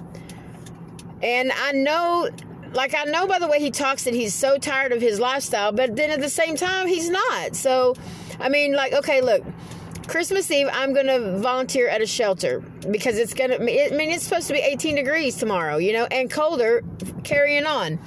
And 1.23 1.53
I 1.53 1.73
know, 1.73 2.29
like, 2.75 2.95
I 2.95 3.05
know 3.05 3.27
by 3.27 3.39
the 3.39 3.49
way 3.49 3.61
he 3.61 3.71
talks 3.71 4.05
that 4.05 4.13
he's 4.13 4.35
so 4.35 4.59
tired 4.59 4.93
of 4.93 5.01
his 5.01 5.19
lifestyle, 5.19 5.73
but 5.73 5.97
then 5.97 6.11
at 6.11 6.21
the 6.21 6.29
same 6.29 6.55
time, 6.55 6.87
he's 6.87 7.09
not. 7.09 7.57
So, 7.57 7.97
I 8.39 8.51
mean, 8.51 8.75
like, 8.75 8.93
okay, 8.93 9.23
look, 9.23 9.43
Christmas 10.07 10.51
Eve, 10.51 10.69
I'm 10.73 10.93
going 10.93 11.07
to 11.07 11.39
volunteer 11.39 11.89
at 11.89 12.01
a 12.01 12.07
shelter 12.07 12.61
because 12.91 13.19
it's 13.19 13.35
going 13.35 13.51
to, 13.51 13.57
I 13.57 13.97
mean, 13.97 14.11
it's 14.11 14.25
supposed 14.25 14.47
to 14.49 14.53
be 14.53 14.61
18 14.61 14.97
degrees 14.97 15.37
tomorrow, 15.37 15.79
you 15.79 15.93
know, 15.93 16.05
and 16.11 16.31
colder 16.31 16.83
carrying 17.23 17.67
on. 17.67 17.99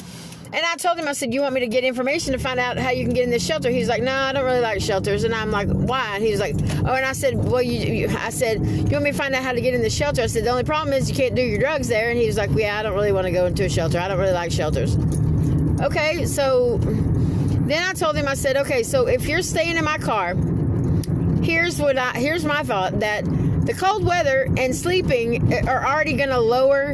And 0.54 0.66
I 0.66 0.76
told 0.78 0.98
him, 0.98 1.08
I 1.08 1.14
said, 1.14 1.34
You 1.34 1.42
want 1.42 1.54
me 1.56 1.60
to 1.60 1.68
get 1.68 1.84
information 1.84 2.32
to 2.32 2.40
find 2.40 2.60
out 2.60 2.78
how 2.78 2.92
you 2.92 3.04
can 3.04 3.14
get 3.14 3.26
in 3.26 3.30
this 3.30 3.46
shelter? 3.46 3.70
He's 3.70 3.90
like, 3.90 4.02
No, 4.02 4.14
I 4.14 4.32
don't 4.32 4.46
really 4.46 4.62
like 4.62 4.80
shelters. 4.80 5.26
And 5.26 5.36
I'm 5.36 5.52
like, 5.52 5.68
Why? 5.68 6.16
And 6.16 6.24
he 6.24 6.32
was 6.32 6.40
like, 6.40 6.56
Oh, 6.86 6.94
and 6.94 7.06
I 7.06 7.12
said, 7.12 7.36
Well, 7.36 7.62
you, 7.62 7.80
you, 7.94 8.08
I 8.18 8.30
said, 8.30 8.66
You 8.66 8.84
want 8.84 9.04
me 9.04 9.12
to 9.12 9.18
find 9.18 9.36
out 9.36 9.44
how 9.44 9.52
to 9.52 9.60
get 9.60 9.74
in 9.74 9.82
the 9.82 9.90
shelter? 9.90 10.22
I 10.22 10.28
said, 10.28 10.46
The 10.46 10.50
only 10.50 10.64
problem 10.64 10.94
is 10.94 11.10
you 11.10 11.16
can't 11.16 11.36
do 11.36 11.42
your 11.42 11.60
drugs 11.60 11.90
there. 11.90 12.10
And 12.10 12.18
he 12.18 12.28
was 12.28 12.38
like, 12.38 12.50
Yeah, 12.56 12.80
I 12.80 12.84
don't 12.84 12.94
really 12.94 13.12
want 13.12 13.26
to 13.26 13.32
go 13.32 13.46
into 13.46 13.66
a 13.66 13.70
shelter. 13.70 14.00
I 14.00 14.08
don't 14.08 14.20
really 14.20 14.32
like 14.32 14.52
shelters. 14.52 14.96
Okay, 15.82 16.26
so 16.26 16.78
then 16.78 17.84
I 17.84 17.92
told 17.92 18.16
him, 18.16 18.28
I 18.28 18.34
said, 18.34 18.56
Okay, 18.56 18.84
so 18.84 19.06
if 19.08 19.28
you're 19.28 19.42
staying 19.42 19.76
in 19.76 19.84
my 19.84 19.98
car, 19.98 20.34
here's 21.44 21.80
what 21.80 21.98
I 21.98 22.12
here's 22.14 22.46
my 22.46 22.64
thought 22.64 23.00
that 23.00 23.26
the 23.68 23.74
cold 23.74 24.06
weather 24.06 24.48
and 24.58 24.76
sleeping 24.76 25.54
are 25.68 25.86
already 25.86 26.14
going 26.14 26.30
to 26.30 26.40
lower 26.40 26.94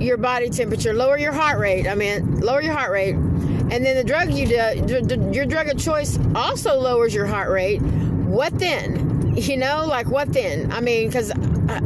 your 0.00 0.16
body 0.16 0.50
temperature, 0.50 0.92
lower 0.92 1.16
your 1.16 1.32
heart 1.32 1.60
rate. 1.60 1.86
I 1.86 1.94
mean, 1.94 2.40
lower 2.40 2.60
your 2.60 2.74
heart 2.74 2.90
rate, 2.90 3.14
and 3.14 3.70
then 3.70 3.96
the 3.96 4.04
drug 4.04 4.32
you 4.32 4.56
uh, 4.56 4.74
do, 4.74 5.30
your 5.32 5.46
drug 5.46 5.68
of 5.68 5.78
choice 5.78 6.18
also 6.34 6.78
lowers 6.78 7.14
your 7.14 7.26
heart 7.26 7.50
rate. 7.50 7.80
What 7.80 8.58
then? 8.58 9.36
You 9.36 9.56
know, 9.56 9.86
like 9.86 10.08
what 10.08 10.32
then? 10.32 10.72
I 10.72 10.80
mean, 10.80 11.08
because 11.08 11.30
I, 11.30 11.80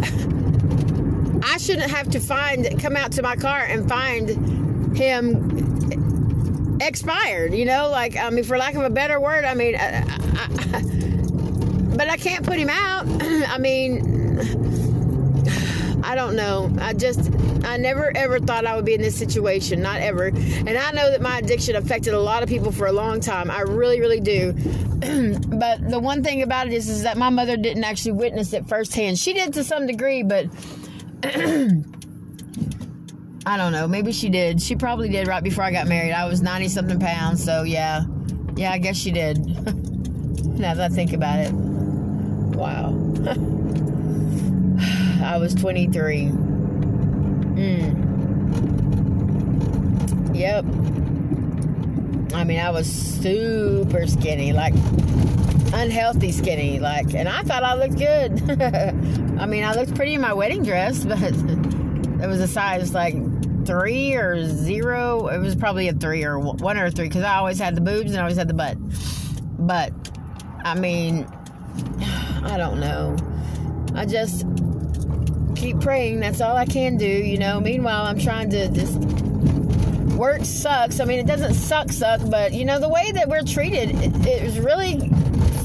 I 1.45 1.59
shouldn't 1.59 1.91
have 1.91 2.11
to 2.11 2.21
find 2.21 2.81
come 2.81 2.97
out 2.97 3.13
to 3.13 3.23
my 3.23 3.37
car 3.37 3.61
and 3.61 3.89
find 3.89 4.97
him 4.97 6.79
expired. 6.81 7.55
You 7.55 7.67
know, 7.67 7.89
like 7.91 8.17
um, 8.17 8.27
I 8.27 8.31
mean, 8.31 8.45
for 8.45 8.57
lack 8.57 8.75
of 8.75 8.83
a 8.83 8.91
better 8.91 9.21
word, 9.21 9.45
I 9.45 9.55
mean. 9.55 9.77
I, 9.77 10.03
I, 10.09 10.83
but 11.97 12.09
I 12.09 12.17
can't 12.17 12.45
put 12.45 12.59
him 12.59 12.69
out. 12.69 13.07
I 13.23 13.59
mean, 13.59 14.17
I 16.05 16.15
don't 16.15 16.37
know. 16.37 16.73
I 16.81 16.93
just, 16.93 17.33
I 17.65 17.77
never 17.79 18.17
ever 18.17 18.39
thought 18.39 18.67
I 18.67 18.77
would 18.77 18.85
be 18.85 18.95
in 18.95 19.03
this 19.03 19.17
situation. 19.17 19.83
Not 19.83 20.01
ever. 20.01 20.27
And 20.27 20.71
I 20.71 20.93
know 20.93 21.11
that 21.11 21.21
my 21.21 21.39
addiction 21.39 21.75
affected 21.75 22.15
a 22.15 22.21
lot 22.21 22.43
of 22.43 22.49
people 22.49 22.71
for 22.71 22.87
a 22.87 22.93
long 22.93 23.21
time. 23.21 23.51
I 23.51 23.63
really, 23.63 24.01
really 24.01 24.21
do. 24.21 24.53
but 25.49 25.91
the 25.91 25.99
one 26.01 26.23
thing 26.23 26.43
about 26.43 26.67
it 26.67 26.73
is, 26.73 26.89
is 26.89 27.03
that 27.03 27.17
my 27.17 27.31
mother 27.31 27.57
didn't 27.57 27.85
actually 27.85 28.13
witness 28.13 28.53
it 28.53 28.67
firsthand. 28.69 29.19
She 29.19 29.33
did 29.33 29.55
to 29.55 29.65
some 29.65 29.87
degree, 29.87 30.23
but. 30.23 30.47
I 33.49 33.57
don't 33.57 33.71
know. 33.71 33.87
Maybe 33.87 34.11
she 34.11 34.29
did. 34.29 34.61
She 34.61 34.75
probably 34.75 35.09
did 35.09 35.29
right 35.29 35.43
before 35.43 35.63
I 35.63 35.71
got 35.71 35.87
married. 35.87 36.13
I 36.13 36.27
was 36.27 36.43
90 36.43 36.69
something 36.69 36.99
pounds, 36.99 37.45
so 37.45 37.63
yeah. 37.63 38.03
Yeah, 38.57 38.73
I 38.73 38.79
guess 38.79 38.97
she 38.97 39.13
did. 39.13 39.39
now 40.59 40.75
that 40.75 40.91
I 40.91 40.95
think 40.95 41.13
about 41.13 41.39
it. 41.39 41.66
Wow. 42.57 42.95
I 45.25 45.39
was 45.39 45.55
23. 45.55 46.25
Mm. 47.57 48.07
Yep. 50.35 50.65
I 52.35 52.45
mean, 52.45 52.59
I 52.61 52.71
was 52.71 52.87
super 52.87 54.07
skinny, 54.07 54.53
like 54.53 54.75
unhealthy 55.73 56.33
skinny, 56.33 56.79
like, 56.79 57.15
and 57.15 57.29
I 57.29 57.43
thought 57.43 57.63
I 57.63 57.75
looked 57.75 57.99
good. 57.99 58.61
I 59.41 59.47
mean, 59.47 59.65
I 59.65 59.75
looked 59.75 59.95
pretty 59.95 60.15
in 60.15 60.21
my 60.21 60.33
wedding 60.33 60.63
dress, 60.63 61.05
but 61.09 61.19
it 61.23 62.27
was 62.27 62.41
a 62.41 62.49
size 62.49 62.95
like 62.95 63.15
three 63.67 64.15
or 64.15 64.45
zero. 64.47 65.29
It 65.29 65.39
was 65.39 65.55
probably 65.55 65.89
a 65.89 65.93
three 65.93 66.25
or 66.25 66.39
one 66.39 66.79
or 66.79 66.91
three 66.91 67.09
because 67.09 67.25
I 67.25 67.37
always 67.37 67.59
had 67.59 67.75
the 67.75 67.81
boobs 67.81 68.11
and 68.11 68.19
I 68.19 68.23
always 68.23 68.37
had 68.37 68.49
the 68.49 68.55
butt. 68.55 68.77
But 69.59 69.93
I 70.65 70.75
mean, 70.75 71.27
I 72.47 72.57
don't 72.57 72.81
know. 72.81 73.17
I 73.95 74.07
just 74.07 74.47
keep 75.57 75.81
praying. 75.81 76.21
That's 76.21 76.41
all 76.41 76.57
I 76.57 76.65
can 76.65 76.97
do, 76.97 77.07
you 77.07 77.39
know. 77.39 77.61
Meanwhile, 77.61 78.05
I'm 78.05 78.19
trying 78.19 78.51
to 78.51 78.69
just 78.69 78.97
work 80.17 80.45
sucks. 80.45 81.01
I 81.01 81.05
mean, 81.05 81.19
it 81.19 81.27
doesn't 81.27 81.55
suck, 81.55 81.91
suck, 81.91 82.21
but 82.31 82.53
you 82.53 82.65
know, 82.65 82.79
the 82.79 82.89
way 82.89 83.11
that 83.13 83.29
we're 83.29 83.43
treated 83.43 83.91
it, 83.91 84.27
it 84.27 84.43
was 84.43 84.61
really 84.61 85.11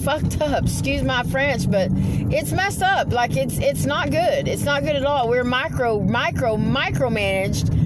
fucked 0.03 0.41
up. 0.41 0.63
Excuse 0.63 1.03
my 1.03 1.23
French, 1.23 1.69
but 1.69 1.89
it's 1.91 2.51
messed 2.51 2.81
up. 2.81 3.13
Like 3.13 3.37
it's 3.37 3.59
it's 3.59 3.85
not 3.85 4.09
good. 4.09 4.47
It's 4.47 4.63
not 4.63 4.83
good 4.83 4.95
at 4.95 5.05
all. 5.05 5.29
We're 5.29 5.43
micro 5.43 5.99
micro 6.01 6.57
micromanaged 6.57 7.80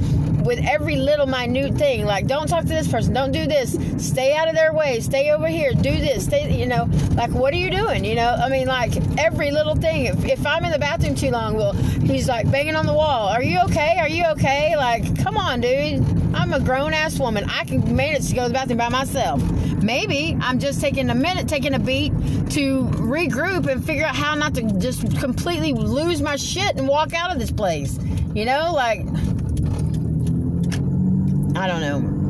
with 0.46 0.60
every 0.66 0.96
little 0.96 1.26
minute 1.26 1.76
thing. 1.76 2.06
Like, 2.06 2.28
don't 2.28 2.48
talk 2.48 2.62
to 2.64 2.70
this 2.70 2.88
person. 2.88 3.14
Don't 3.14 3.32
do 3.32 3.48
this. 3.48 3.78
Stay 3.98 4.34
out 4.36 4.48
of 4.48 4.56
their 4.56 4.74
way. 4.74 5.00
Stay 5.00 5.32
over 5.32 5.48
here. 5.48 5.74
Do 5.74 5.92
this. 5.92 6.26
Stay, 6.26 6.58
you 6.58 6.68
know, 6.68 6.88
like, 7.16 7.32
what 7.32 7.54
are 7.54 7.58
you 7.58 7.72
doing? 7.72 8.06
You 8.06 8.16
know, 8.16 8.30
I 8.30 8.50
mean, 8.50 8.68
like, 8.68 8.96
every 9.18 9.52
little 9.52 9.76
thing. 9.76 10.06
If, 10.06 10.24
if 10.26 10.46
I'm 10.46 10.64
in 10.64 10.72
the 10.72 10.80
bathroom 10.80 11.16
too 11.16 11.32
long, 11.32 11.56
well, 11.56 11.74
he's 11.74 12.28
like 12.28 12.50
banging 12.52 12.76
on 12.76 12.86
the 12.86 12.94
wall. 12.94 13.28
Are 13.28 13.44
you 13.44 13.60
okay? 13.62 13.98
Are 14.00 14.08
you 14.08 14.26
okay? 14.32 14.76
Like, 14.78 15.18
come 15.24 15.38
on, 15.38 15.62
dude. 15.62 16.04
I'm 16.36 16.54
a 16.54 16.60
grown 16.60 16.94
ass 16.94 17.20
woman. 17.20 17.46
I 17.50 17.64
can 17.64 17.96
manage 17.96 18.30
to 18.30 18.36
go 18.36 18.44
to 18.44 18.48
the 18.50 18.54
bathroom 18.54 18.78
by 18.78 18.90
myself. 18.90 19.42
Maybe 19.82 20.38
I'm 20.42 20.60
just 20.60 20.82
taking 20.82 21.10
a 21.10 21.16
minute, 21.16 21.48
taking 21.48 21.74
a 21.74 21.80
beat 21.80 22.12
to 22.52 22.86
regroup 22.86 23.68
and 23.68 23.86
figure 23.86 24.06
out 24.06 24.16
how 24.16 24.36
not 24.36 24.54
to 24.56 24.64
just 24.80 25.20
completely 25.20 25.74
lose 25.74 26.22
my 26.22 26.36
shit 26.36 26.76
and 26.76 26.88
walk 26.88 27.14
out 27.14 27.32
of 27.32 27.40
this 27.40 27.52
place. 27.52 27.98
You 28.34 28.46
know, 28.46 28.74
like 28.74 29.06
I 31.56 31.68
don't 31.68 31.82
know. 31.82 32.26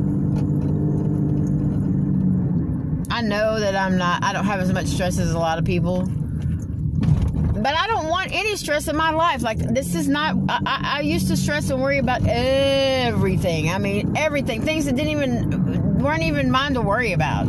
I 3.10 3.22
know 3.22 3.60
that 3.60 3.76
I'm 3.76 3.98
not, 3.98 4.24
I 4.24 4.34
don't 4.34 4.46
have 4.46 4.60
as 4.60 4.72
much 4.74 4.88
stress 4.88 5.18
as 5.18 5.32
a 5.32 5.40
lot 5.40 5.58
of 5.58 5.66
people. 5.66 6.04
But 6.06 7.74
I 7.74 7.88
don't 7.88 8.08
want 8.10 8.32
any 8.32 8.58
stress 8.58 8.88
in 8.88 8.96
my 8.96 9.12
life. 9.12 9.42
Like, 9.42 9.58
this 9.58 9.96
is 9.96 10.08
not, 10.08 10.36
I, 10.50 10.98
I 10.98 11.00
used 11.02 11.30
to 11.30 11.38
stress 11.38 11.70
and 11.70 11.82
worry 11.82 11.98
about 11.98 12.22
everything. 12.28 13.70
I 13.70 13.78
mean, 13.80 14.16
everything. 14.16 14.62
Things 14.62 14.86
that 14.86 14.96
didn't 14.96 15.12
even, 15.12 15.98
weren't 16.00 16.24
even 16.24 16.52
mine 16.52 16.74
to 16.76 16.82
worry 16.82 17.14
about. 17.14 17.48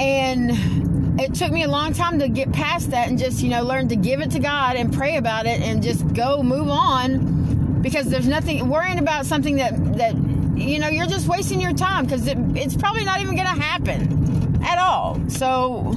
And 0.00 0.52
it 1.20 1.34
took 1.34 1.52
me 1.52 1.64
a 1.64 1.68
long 1.68 1.92
time 1.92 2.20
to 2.20 2.28
get 2.28 2.52
past 2.52 2.92
that 2.92 3.08
and 3.08 3.18
just, 3.18 3.42
you 3.42 3.50
know, 3.50 3.62
learn 3.62 3.88
to 3.88 3.96
give 3.96 4.20
it 4.20 4.30
to 4.30 4.38
God 4.38 4.76
and 4.76 4.94
pray 4.94 5.16
about 5.16 5.46
it 5.46 5.60
and 5.60 5.82
just 5.82 6.06
go 6.14 6.42
move 6.42 6.68
on 6.68 7.33
because 7.84 8.06
there's 8.06 8.26
nothing 8.26 8.66
worrying 8.68 8.98
about 8.98 9.26
something 9.26 9.56
that 9.56 9.72
that 9.98 10.16
you 10.56 10.78
know 10.78 10.88
you're 10.88 11.06
just 11.06 11.28
wasting 11.28 11.60
your 11.60 11.74
time 11.74 12.06
because 12.06 12.26
it, 12.26 12.38
it's 12.56 12.74
probably 12.74 13.04
not 13.04 13.20
even 13.20 13.36
going 13.36 13.46
to 13.46 13.62
happen 13.62 14.58
at 14.64 14.78
all. 14.78 15.20
So 15.28 15.92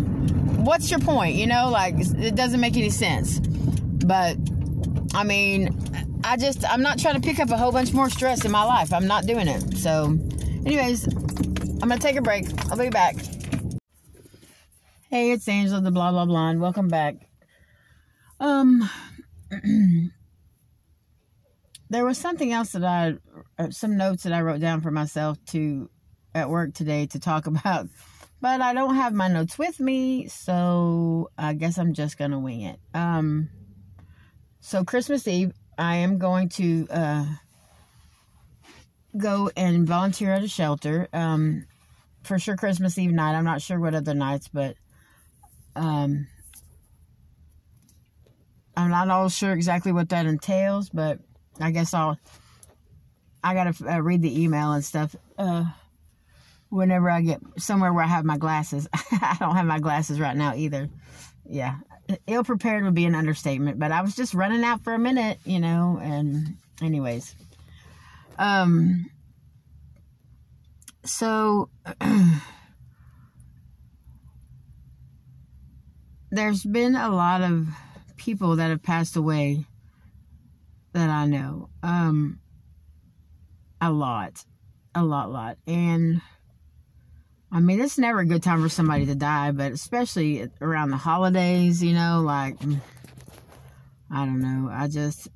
what's 0.58 0.92
your 0.92 1.00
point? 1.00 1.36
You 1.36 1.48
know, 1.48 1.70
like 1.70 1.96
it 1.98 2.36
doesn't 2.36 2.60
make 2.60 2.76
any 2.76 2.90
sense. 2.90 3.40
But 3.40 4.38
I 5.16 5.24
mean, 5.24 5.76
I 6.26 6.36
just 6.36 6.70
I'm 6.70 6.82
not 6.82 7.00
trying 7.00 7.16
to 7.16 7.22
pick 7.22 7.40
up 7.40 7.50
a 7.50 7.58
whole 7.58 7.72
bunch 7.72 7.94
more 7.94 8.10
stress 8.10 8.44
in 8.44 8.52
my 8.52 8.66
life. 8.66 8.92
I'm 8.92 9.08
not 9.08 9.26
doing 9.26 9.48
it. 9.48 9.78
So, 9.78 10.18
anyways, 10.66 11.08
I'm 11.08 11.88
gonna 11.88 12.00
take 12.00 12.18
a 12.18 12.22
break. 12.22 12.48
I'll 12.70 12.78
be 12.78 12.90
back. 12.90 13.16
Hey, 15.10 15.32
it's 15.32 15.48
Angela, 15.48 15.80
the 15.80 15.92
blah 15.92 16.12
blah 16.12 16.26
blonde. 16.26 16.60
Welcome 16.60 16.90
back. 16.90 17.16
Um. 18.42 18.90
there 21.90 22.06
was 22.06 22.18
something 22.18 22.52
else 22.52 22.72
that 22.72 22.84
I, 22.84 23.16
uh, 23.58 23.70
some 23.72 23.98
notes 23.98 24.24
that 24.24 24.34
I 24.34 24.42
wrote 24.42 24.60
down 24.60 24.82
for 24.82 24.92
myself 24.92 25.38
to 25.48 25.90
at 26.36 26.50
work 26.50 26.74
today 26.74 27.06
to 27.08 27.20
talk 27.20 27.48
about, 27.48 27.88
but 28.42 28.62
I 28.62 28.74
don't 28.74 28.96
have 28.96 29.14
my 29.14 29.28
notes 29.28 29.58
with 29.58 29.80
me, 29.80 30.28
so 30.28 31.30
I 31.38 31.54
guess 31.54 31.78
I'm 31.78 31.94
just 31.94 32.18
gonna 32.18 32.40
wing 32.40 32.62
it. 32.62 32.80
Um, 32.94 33.50
so 34.60 34.84
Christmas 34.84 35.28
Eve, 35.28 35.54
I 35.78 35.98
am 35.98 36.18
going 36.18 36.50
to 36.50 36.88
uh, 36.90 37.26
go 39.16 39.50
and 39.56 39.88
volunteer 39.88 40.34
at 40.34 40.44
a 40.44 40.48
shelter. 40.48 41.08
Um, 41.14 41.66
for 42.24 42.38
sure, 42.40 42.58
Christmas 42.58 42.98
Eve 42.98 43.12
night. 43.12 43.36
I'm 43.36 43.46
not 43.46 43.62
sure 43.62 43.80
what 43.80 43.96
other 43.96 44.14
nights, 44.14 44.50
but 44.50 44.76
um, 45.76 46.28
I'm 48.76 48.90
not 48.90 49.10
all 49.10 49.30
sure 49.30 49.54
exactly 49.54 49.92
what 49.92 50.10
that 50.10 50.26
entails, 50.26 50.90
but 50.90 51.20
I 51.60 51.72
guess 51.72 51.94
I'll 51.94 52.18
I 53.44 53.54
gotta 53.54 53.74
uh, 53.90 54.02
read 54.02 54.22
the 54.22 54.44
email 54.44 54.74
and 54.74 54.84
stuff. 54.84 55.16
Uh, 55.38 55.66
whenever 56.70 57.10
I 57.10 57.22
get 57.22 57.40
somewhere 57.58 57.94
where 57.94 58.04
I 58.04 58.08
have 58.08 58.26
my 58.26 58.38
glasses, 58.38 58.88
I 58.94 59.38
don't 59.40 59.56
have 59.56 59.66
my 59.66 59.80
glasses 59.80 60.20
right 60.20 60.36
now 60.36 60.56
either. 60.56 60.90
Yeah, 61.50 61.78
ill 62.28 62.44
prepared 62.44 62.84
would 62.84 62.96
be 62.96 63.06
an 63.06 63.16
understatement, 63.16 63.80
but 63.80 63.92
I 63.92 64.02
was 64.02 64.16
just 64.16 64.34
running 64.34 64.64
out 64.64 64.84
for 64.84 64.94
a 64.94 65.00
minute, 65.00 65.40
you 65.46 65.60
know. 65.60 66.00
And 66.02 66.58
anyways, 66.82 67.36
um, 68.38 69.10
so. 71.06 71.70
there's 76.30 76.64
been 76.64 76.96
a 76.96 77.10
lot 77.10 77.42
of 77.42 77.68
people 78.18 78.58
that 78.58 78.70
have 78.70 78.84
passed 78.84 79.16
away 79.16 79.66
that 80.98 81.10
I 81.12 81.28
know. 81.28 81.70
Um, 81.84 82.40
a 83.80 83.92
lot, 83.92 84.44
a 84.96 85.04
lot, 85.04 85.32
lot, 85.32 85.58
and 85.68 86.22
I 87.52 87.60
mean 87.60 87.80
it's 87.80 87.98
never 87.98 88.20
a 88.20 88.26
good 88.26 88.42
time 88.42 88.62
for 88.64 88.70
somebody 88.70 89.06
to 89.06 89.16
die, 89.16 89.52
but 89.52 89.72
especially 89.72 90.50
around 90.60 90.90
the 90.90 90.98
holidays, 90.98 91.84
you 91.84 91.94
know, 91.94 92.22
like 92.26 92.56
I 94.12 94.26
don't 94.26 94.42
know. 94.42 94.70
I 94.72 94.88
just 94.88 95.28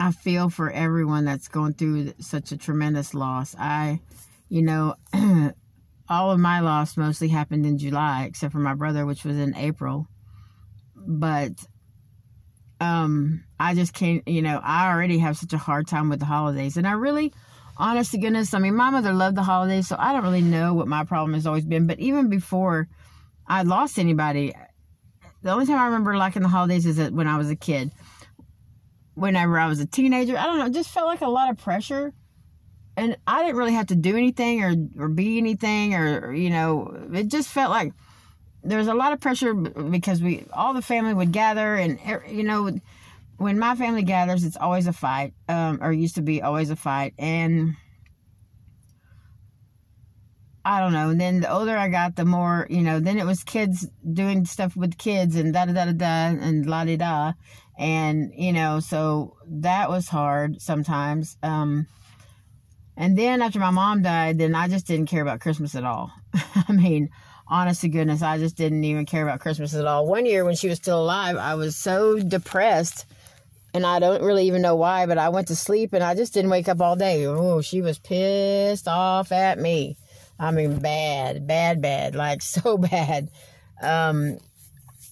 I 0.00 0.10
feel 0.10 0.48
for 0.48 0.70
everyone 0.70 1.26
that's 1.26 1.48
going 1.48 1.74
through 1.74 2.14
such 2.20 2.52
a 2.52 2.56
tremendous 2.56 3.14
loss. 3.14 3.54
I, 3.58 4.00
you 4.48 4.62
know. 4.62 4.94
all 6.06 6.30
of 6.30 6.38
my 6.38 6.60
loss 6.60 6.98
mostly 6.98 7.28
happened 7.28 7.64
in 7.64 7.78
July, 7.78 8.24
except 8.24 8.52
for 8.52 8.58
my 8.58 8.74
brother, 8.74 9.06
which 9.06 9.24
was 9.24 9.38
in 9.38 9.56
April. 9.56 10.06
But 10.94 11.52
um, 12.80 13.44
I 13.58 13.74
just 13.74 13.94
can't, 13.94 14.26
you 14.26 14.42
know, 14.42 14.60
I 14.62 14.90
already 14.90 15.18
have 15.18 15.36
such 15.36 15.52
a 15.52 15.58
hard 15.58 15.86
time 15.86 16.08
with 16.08 16.20
the 16.20 16.26
holidays. 16.26 16.76
And 16.76 16.86
I 16.86 16.92
really, 16.92 17.32
honest 17.76 18.12
to 18.12 18.18
goodness, 18.18 18.54
I 18.54 18.58
mean, 18.58 18.74
my 18.74 18.90
mother 18.90 19.12
loved 19.12 19.36
the 19.36 19.42
holidays, 19.42 19.88
so 19.88 19.96
I 19.98 20.12
don't 20.12 20.22
really 20.22 20.42
know 20.42 20.74
what 20.74 20.88
my 20.88 21.04
problem 21.04 21.34
has 21.34 21.46
always 21.46 21.64
been. 21.64 21.86
But 21.86 22.00
even 22.00 22.28
before 22.28 22.88
I 23.46 23.62
lost 23.62 23.98
anybody, 23.98 24.54
the 25.42 25.52
only 25.52 25.66
time 25.66 25.78
I 25.78 25.86
remember 25.86 26.16
liking 26.16 26.42
the 26.42 26.48
holidays 26.48 26.86
is 26.86 27.10
when 27.10 27.28
I 27.28 27.38
was 27.38 27.50
a 27.50 27.56
kid. 27.56 27.90
Whenever 29.14 29.58
I 29.58 29.68
was 29.68 29.78
a 29.78 29.86
teenager, 29.86 30.36
I 30.36 30.44
don't 30.44 30.58
know, 30.58 30.66
it 30.66 30.72
just 30.72 30.90
felt 30.90 31.06
like 31.06 31.20
a 31.20 31.28
lot 31.28 31.50
of 31.50 31.58
pressure 31.58 32.12
and 32.96 33.16
I 33.26 33.42
didn't 33.42 33.56
really 33.56 33.74
have 33.74 33.88
to 33.88 33.96
do 33.96 34.16
anything 34.16 34.62
or 34.62 34.74
or 34.98 35.08
be 35.08 35.38
anything 35.38 35.94
or 35.94 36.32
you 36.32 36.50
know 36.50 37.08
it 37.12 37.28
just 37.28 37.48
felt 37.48 37.70
like 37.70 37.92
there 38.64 38.78
was 38.78 38.88
a 38.88 38.94
lot 38.94 39.12
of 39.12 39.20
pressure 39.20 39.54
because 39.54 40.22
we 40.22 40.46
all 40.52 40.74
the 40.74 40.82
family 40.82 41.14
would 41.14 41.32
gather 41.32 41.76
and 41.76 41.98
you 42.28 42.42
know 42.42 42.70
when 43.36 43.58
my 43.58 43.74
family 43.74 44.02
gathers 44.02 44.44
it's 44.44 44.56
always 44.56 44.86
a 44.86 44.92
fight 44.92 45.34
um, 45.48 45.78
or 45.82 45.92
used 45.92 46.14
to 46.14 46.22
be 46.22 46.42
always 46.42 46.70
a 46.70 46.76
fight 46.76 47.14
and 47.18 47.76
I 50.66 50.80
don't 50.80 50.94
know. 50.94 51.10
And 51.10 51.20
then 51.20 51.40
the 51.40 51.52
older 51.52 51.76
I 51.76 51.90
got, 51.90 52.16
the 52.16 52.24
more, 52.24 52.66
you 52.70 52.80
know, 52.80 52.98
then 52.98 53.18
it 53.18 53.26
was 53.26 53.44
kids 53.44 53.86
doing 54.10 54.46
stuff 54.46 54.74
with 54.74 54.96
kids 54.96 55.36
and 55.36 55.52
da 55.52 55.66
da 55.66 55.72
da 55.72 55.84
da 55.86 55.92
da 55.92 56.42
and 56.42 56.64
la 56.64 56.84
di 56.84 56.96
da. 56.96 57.34
And, 57.76 58.32
you 58.34 58.52
know, 58.52 58.80
so 58.80 59.36
that 59.46 59.90
was 59.90 60.08
hard 60.08 60.62
sometimes. 60.62 61.36
Um, 61.42 61.86
and 62.96 63.18
then 63.18 63.42
after 63.42 63.58
my 63.58 63.70
mom 63.70 64.02
died, 64.02 64.38
then 64.38 64.54
I 64.54 64.68
just 64.68 64.86
didn't 64.86 65.06
care 65.06 65.20
about 65.20 65.40
Christmas 65.40 65.74
at 65.74 65.84
all. 65.84 66.12
I 66.68 66.72
mean, 66.72 67.10
honest 67.46 67.82
to 67.82 67.88
goodness, 67.88 68.22
I 68.22 68.38
just 68.38 68.56
didn't 68.56 68.84
even 68.84 69.06
care 69.06 69.22
about 69.22 69.40
Christmas 69.40 69.74
at 69.74 69.86
all. 69.86 70.06
One 70.06 70.26
year 70.26 70.44
when 70.44 70.56
she 70.56 70.68
was 70.68 70.78
still 70.78 71.02
alive, 71.02 71.36
I 71.36 71.54
was 71.54 71.76
so 71.76 72.18
depressed 72.18 73.06
and 73.74 73.84
I 73.84 73.98
don't 73.98 74.22
really 74.22 74.46
even 74.46 74.62
know 74.62 74.76
why, 74.76 75.06
but 75.06 75.18
I 75.18 75.28
went 75.30 75.48
to 75.48 75.56
sleep 75.56 75.92
and 75.92 76.04
I 76.04 76.14
just 76.14 76.32
didn't 76.32 76.50
wake 76.50 76.68
up 76.68 76.80
all 76.80 76.94
day. 76.94 77.26
Oh, 77.26 77.60
she 77.60 77.82
was 77.82 77.98
pissed 77.98 78.86
off 78.86 79.32
at 79.32 79.58
me. 79.58 79.96
I 80.38 80.52
mean, 80.52 80.78
bad, 80.78 81.46
bad, 81.46 81.82
bad, 81.82 82.14
like 82.14 82.42
so 82.42 82.78
bad. 82.78 83.30
Um, 83.82 84.38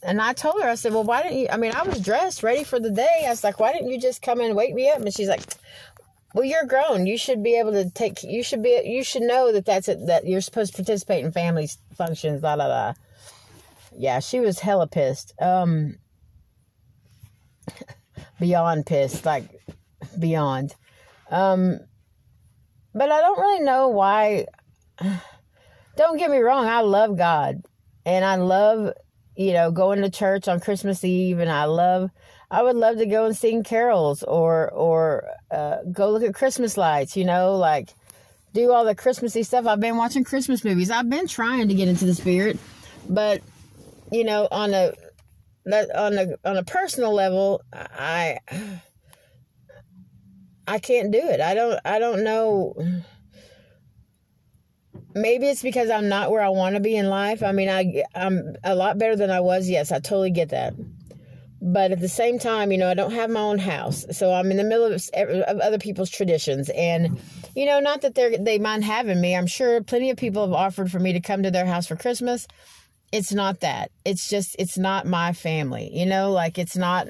and 0.04 0.20
I 0.20 0.33
told 0.33 0.61
her, 0.62 0.68
I 0.68 0.74
said, 0.74 0.92
well, 0.92 1.04
why 1.04 1.22
didn't 1.22 1.38
you? 1.38 1.48
I 1.50 1.56
mean, 1.56 1.72
I 1.72 1.83
was 1.83 2.00
dressed, 2.00 2.42
ready 2.42 2.64
for 2.64 2.80
the 2.80 2.90
day. 2.90 3.24
I 3.24 3.30
was 3.30 3.44
like, 3.44 3.61
why 3.61 3.72
didn't 3.72 3.90
you 3.90 4.00
just 4.00 4.20
come 4.22 4.40
and 4.40 4.56
wake 4.56 4.74
me 4.74 4.90
up? 4.90 5.00
And 5.00 5.14
she's 5.14 5.28
like, 5.28 5.42
well 6.34 6.44
you're 6.44 6.66
grown. 6.66 7.06
You 7.06 7.18
should 7.18 7.42
be 7.42 7.58
able 7.58 7.72
to 7.72 7.90
take 7.90 8.22
you 8.22 8.42
should 8.42 8.62
be 8.62 8.80
you 8.84 9.04
should 9.04 9.22
know 9.22 9.52
that 9.52 9.64
that's 9.64 9.88
it 9.88 10.06
that 10.06 10.26
you're 10.26 10.40
supposed 10.40 10.72
to 10.72 10.82
participate 10.82 11.24
in 11.24 11.32
family 11.32 11.68
functions 11.94 12.42
la 12.42 12.54
la 12.54 12.66
la. 12.66 12.94
Yeah 13.96 14.20
she 14.20 14.40
was 14.40 14.60
hella 14.60 14.86
pissed. 14.86 15.34
Um 15.40 15.96
beyond 18.40 18.86
pissed 18.86 19.24
like 19.24 19.48
beyond. 20.18 20.74
Um 21.30 21.80
but 22.94 23.10
i 23.10 23.20
don't 23.20 23.38
really 23.38 23.64
know 23.64 23.88
why 23.88 24.46
don't 25.96 26.18
get 26.18 26.30
me 26.30 26.38
wrong 26.38 26.66
i 26.66 26.80
love 26.80 27.16
god. 27.16 27.62
And 28.04 28.24
i 28.24 28.36
love 28.36 28.92
you 29.36 29.52
know 29.52 29.70
going 29.70 30.02
to 30.02 30.10
church 30.10 30.46
on 30.46 30.60
christmas 30.60 31.02
eve 31.04 31.38
and 31.38 31.50
i 31.50 31.64
love 31.64 32.10
I 32.52 32.62
would 32.62 32.76
love 32.76 32.98
to 32.98 33.06
go 33.06 33.24
and 33.24 33.34
sing 33.34 33.64
carols 33.64 34.22
or 34.22 34.70
or 34.72 35.24
uh, 35.52 35.82
go 35.92 36.10
look 36.10 36.22
at 36.22 36.34
Christmas 36.34 36.76
lights. 36.76 37.16
You 37.16 37.24
know, 37.24 37.56
like 37.56 37.94
do 38.52 38.72
all 38.72 38.84
the 38.84 38.94
Christmassy 38.94 39.42
stuff. 39.42 39.66
I've 39.66 39.80
been 39.80 39.96
watching 39.96 40.24
Christmas 40.24 40.64
movies. 40.64 40.90
I've 40.90 41.08
been 41.08 41.26
trying 41.26 41.68
to 41.68 41.74
get 41.74 41.88
into 41.88 42.04
the 42.04 42.14
spirit, 42.14 42.58
but 43.08 43.42
you 44.10 44.24
know, 44.24 44.48
on 44.50 44.74
a 44.74 44.92
on 45.66 46.18
a 46.18 46.26
on 46.44 46.56
a 46.56 46.64
personal 46.64 47.12
level, 47.12 47.62
I 47.72 48.38
I 50.66 50.78
can't 50.78 51.12
do 51.12 51.18
it. 51.18 51.40
I 51.40 51.54
don't 51.54 51.80
I 51.84 51.98
don't 51.98 52.24
know. 52.24 52.74
Maybe 55.14 55.46
it's 55.46 55.62
because 55.62 55.90
I'm 55.90 56.08
not 56.08 56.30
where 56.30 56.40
I 56.40 56.48
want 56.48 56.74
to 56.74 56.80
be 56.80 56.96
in 56.96 57.08
life. 57.08 57.42
I 57.42 57.52
mean, 57.52 57.68
I 57.68 58.04
I'm 58.14 58.56
a 58.64 58.74
lot 58.74 58.98
better 58.98 59.16
than 59.16 59.30
I 59.30 59.40
was. 59.40 59.68
Yes, 59.68 59.92
I 59.92 59.98
totally 59.98 60.30
get 60.30 60.50
that 60.50 60.72
but 61.64 61.92
at 61.92 62.01
the 62.01 62.09
same 62.09 62.40
time, 62.40 62.72
you 62.72 62.79
know, 62.79 62.90
I 62.90 62.94
don't 62.94 63.12
have 63.12 63.31
my 63.31 63.38
own 63.38 63.59
house, 63.59 64.05
so 64.11 64.33
I'm 64.33 64.51
in 64.51 64.57
the 64.57 64.64
middle 64.64 64.85
of, 64.85 65.01
of 65.14 65.61
other 65.61 65.79
people's 65.79 66.11
traditions, 66.11 66.68
and 66.70 67.20
you 67.55 67.66
know, 67.66 67.79
not 67.79 68.01
that 68.01 68.16
they 68.16 68.37
they 68.37 68.59
mind 68.59 68.83
having 68.83 69.20
me. 69.20 69.37
I'm 69.37 69.46
sure 69.46 69.81
plenty 69.81 70.11
of 70.11 70.16
people 70.16 70.44
have 70.44 70.53
offered 70.53 70.90
for 70.90 70.98
me 70.98 71.12
to 71.12 71.20
come 71.20 71.44
to 71.44 71.53
their 71.53 71.64
house 71.64 71.87
for 71.87 71.94
Christmas. 71.94 72.48
It's 73.12 73.33
not 73.33 73.61
that. 73.61 73.92
It's 74.05 74.29
just 74.29 74.57
it's 74.59 74.77
not 74.77 75.07
my 75.07 75.33
family. 75.35 75.88
You 75.92 76.05
know, 76.05 76.33
like 76.33 76.59
it's 76.59 76.77
not 76.77 77.07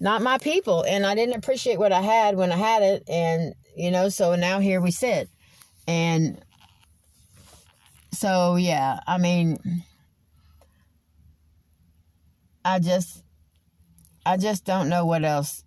not 0.00 0.20
my 0.20 0.38
people, 0.38 0.82
and 0.82 1.06
I 1.06 1.14
didn't 1.14 1.36
appreciate 1.36 1.78
what 1.78 1.92
I 1.92 2.00
had 2.00 2.36
when 2.36 2.50
I 2.50 2.56
had 2.56 2.82
it, 2.82 3.04
and 3.08 3.54
you 3.76 3.92
know, 3.92 4.08
so 4.08 4.34
now 4.34 4.58
here 4.58 4.80
we 4.80 4.90
sit, 4.90 5.28
and 5.86 6.42
so 8.12 8.56
yeah, 8.56 8.98
I 9.06 9.18
mean, 9.18 9.58
I 12.64 12.80
just 12.80 13.22
I 14.30 14.36
just 14.36 14.64
don't 14.64 14.88
know 14.88 15.06
what 15.06 15.24
else 15.24 15.64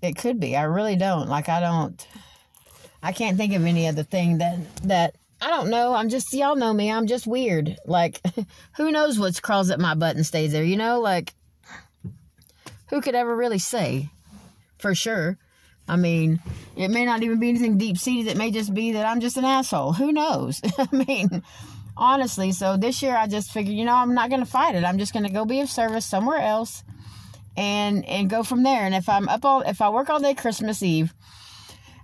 it 0.00 0.16
could 0.16 0.40
be. 0.40 0.56
I 0.56 0.62
really 0.62 0.96
don't. 0.96 1.28
Like 1.28 1.50
I 1.50 1.60
don't 1.60 2.06
I 3.02 3.12
can't 3.12 3.36
think 3.36 3.54
of 3.54 3.66
any 3.66 3.86
other 3.86 4.04
thing 4.04 4.38
that 4.38 4.58
that 4.84 5.16
I 5.38 5.48
don't 5.48 5.68
know. 5.68 5.92
I'm 5.94 6.08
just 6.08 6.32
y'all 6.32 6.56
know 6.56 6.72
me. 6.72 6.90
I'm 6.90 7.06
just 7.06 7.26
weird. 7.26 7.76
Like 7.84 8.22
who 8.78 8.90
knows 8.90 9.18
what 9.18 9.40
crawls 9.42 9.70
up 9.70 9.78
my 9.78 9.94
butt 9.94 10.16
and 10.16 10.24
stays 10.24 10.52
there, 10.52 10.64
you 10.64 10.78
know? 10.78 11.00
Like 11.00 11.34
who 12.88 13.02
could 13.02 13.14
ever 13.14 13.36
really 13.36 13.58
say 13.58 14.08
for 14.78 14.94
sure? 14.94 15.36
I 15.86 15.96
mean, 15.96 16.40
it 16.76 16.88
may 16.88 17.04
not 17.04 17.22
even 17.22 17.38
be 17.38 17.50
anything 17.50 17.76
deep 17.76 17.98
seated. 17.98 18.30
It 18.30 18.38
may 18.38 18.50
just 18.50 18.72
be 18.72 18.92
that 18.92 19.04
I'm 19.04 19.20
just 19.20 19.36
an 19.36 19.44
asshole. 19.44 19.92
Who 19.92 20.10
knows? 20.10 20.62
I 20.78 20.88
mean, 20.90 21.42
honestly, 21.98 22.52
so 22.52 22.78
this 22.78 23.02
year 23.02 23.14
I 23.14 23.26
just 23.26 23.50
figured, 23.50 23.76
you 23.76 23.84
know, 23.84 23.96
I'm 23.96 24.14
not 24.14 24.30
going 24.30 24.40
to 24.40 24.50
fight 24.50 24.74
it. 24.74 24.84
I'm 24.84 24.98
just 24.98 25.12
going 25.12 25.26
to 25.26 25.32
go 25.32 25.44
be 25.44 25.60
of 25.60 25.68
service 25.68 26.06
somewhere 26.06 26.38
else 26.38 26.82
and 27.60 28.04
and 28.06 28.30
go 28.30 28.42
from 28.42 28.62
there. 28.62 28.84
And 28.84 28.94
if 28.94 29.08
I'm 29.08 29.28
up 29.28 29.44
all 29.44 29.60
if 29.60 29.82
I 29.82 29.90
work 29.90 30.08
all 30.08 30.18
day 30.18 30.34
Christmas 30.34 30.82
Eve 30.82 31.14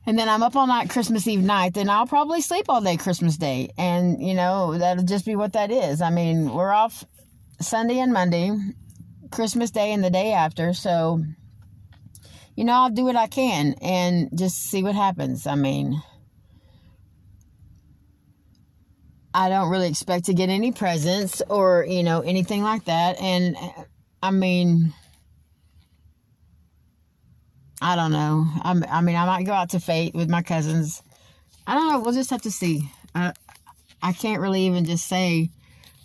and 0.05 0.19
then 0.19 0.29
I'm 0.29 0.43
up 0.43 0.55
all 0.55 0.67
night 0.67 0.91
Christmas 0.91 1.27
Eve 1.27 1.43
night, 1.43 1.75
then 1.75 1.89
I'll 1.89 2.07
probably 2.07 2.43
sleep 2.43 2.67
all 2.69 2.83
day 2.83 2.97
Christmas 2.97 3.37
Day. 3.37 3.71
And 3.79 4.23
you 4.23 4.35
know, 4.35 4.77
that'll 4.77 5.05
just 5.05 5.25
be 5.25 5.35
what 5.35 5.55
that 5.55 5.71
is. 5.71 6.03
I 6.03 6.11
mean, 6.11 6.53
we're 6.53 6.73
off 6.73 7.05
Sunday 7.61 7.99
and 7.99 8.13
Monday, 8.13 8.53
Christmas 9.31 9.71
Day 9.71 9.93
and 9.93 10.05
the 10.05 10.11
day 10.11 10.33
after, 10.33 10.75
so 10.75 11.23
you 12.55 12.65
know, 12.65 12.73
I'll 12.73 12.91
do 12.91 13.05
what 13.05 13.17
I 13.17 13.27
can 13.27 13.75
and 13.83 14.31
just 14.39 14.57
see 14.71 14.83
what 14.83 14.95
happens. 14.95 15.47
I 15.47 15.55
mean, 15.57 16.01
I 19.35 19.51
don't 19.51 19.69
really 19.71 19.89
expect 19.89 20.27
to 20.27 20.35
get 20.35 20.49
any 20.49 20.73
presents 20.73 21.43
or, 21.49 21.85
you 21.87 22.03
know, 22.03 22.21
anything 22.21 22.63
like 22.63 22.87
that. 22.87 23.21
And 23.21 23.57
I 24.23 24.31
mean, 24.31 24.95
I 27.81 27.97
don't 27.97 28.13
know. 28.13 28.47
I'm, 28.63 28.85
I 28.89 29.01
mean, 29.01 29.17
I 29.17 29.27
might 29.27 29.45
go 29.45 29.53
out 29.53 29.71
to 29.71 29.81
Fate 29.81 30.15
with 30.15 30.31
my 30.31 30.43
cousins. 30.43 31.03
I 31.67 31.75
don't 31.75 31.93
know. 31.93 32.01
We'll 32.01 32.15
just 32.15 32.31
have 32.31 32.43
to 32.43 32.51
see. 32.51 32.91
I, 33.15 33.33
I 34.03 34.13
can't 34.13 34.41
really 34.41 34.63
even 34.63 34.85
just 34.85 35.07
say 35.07 35.51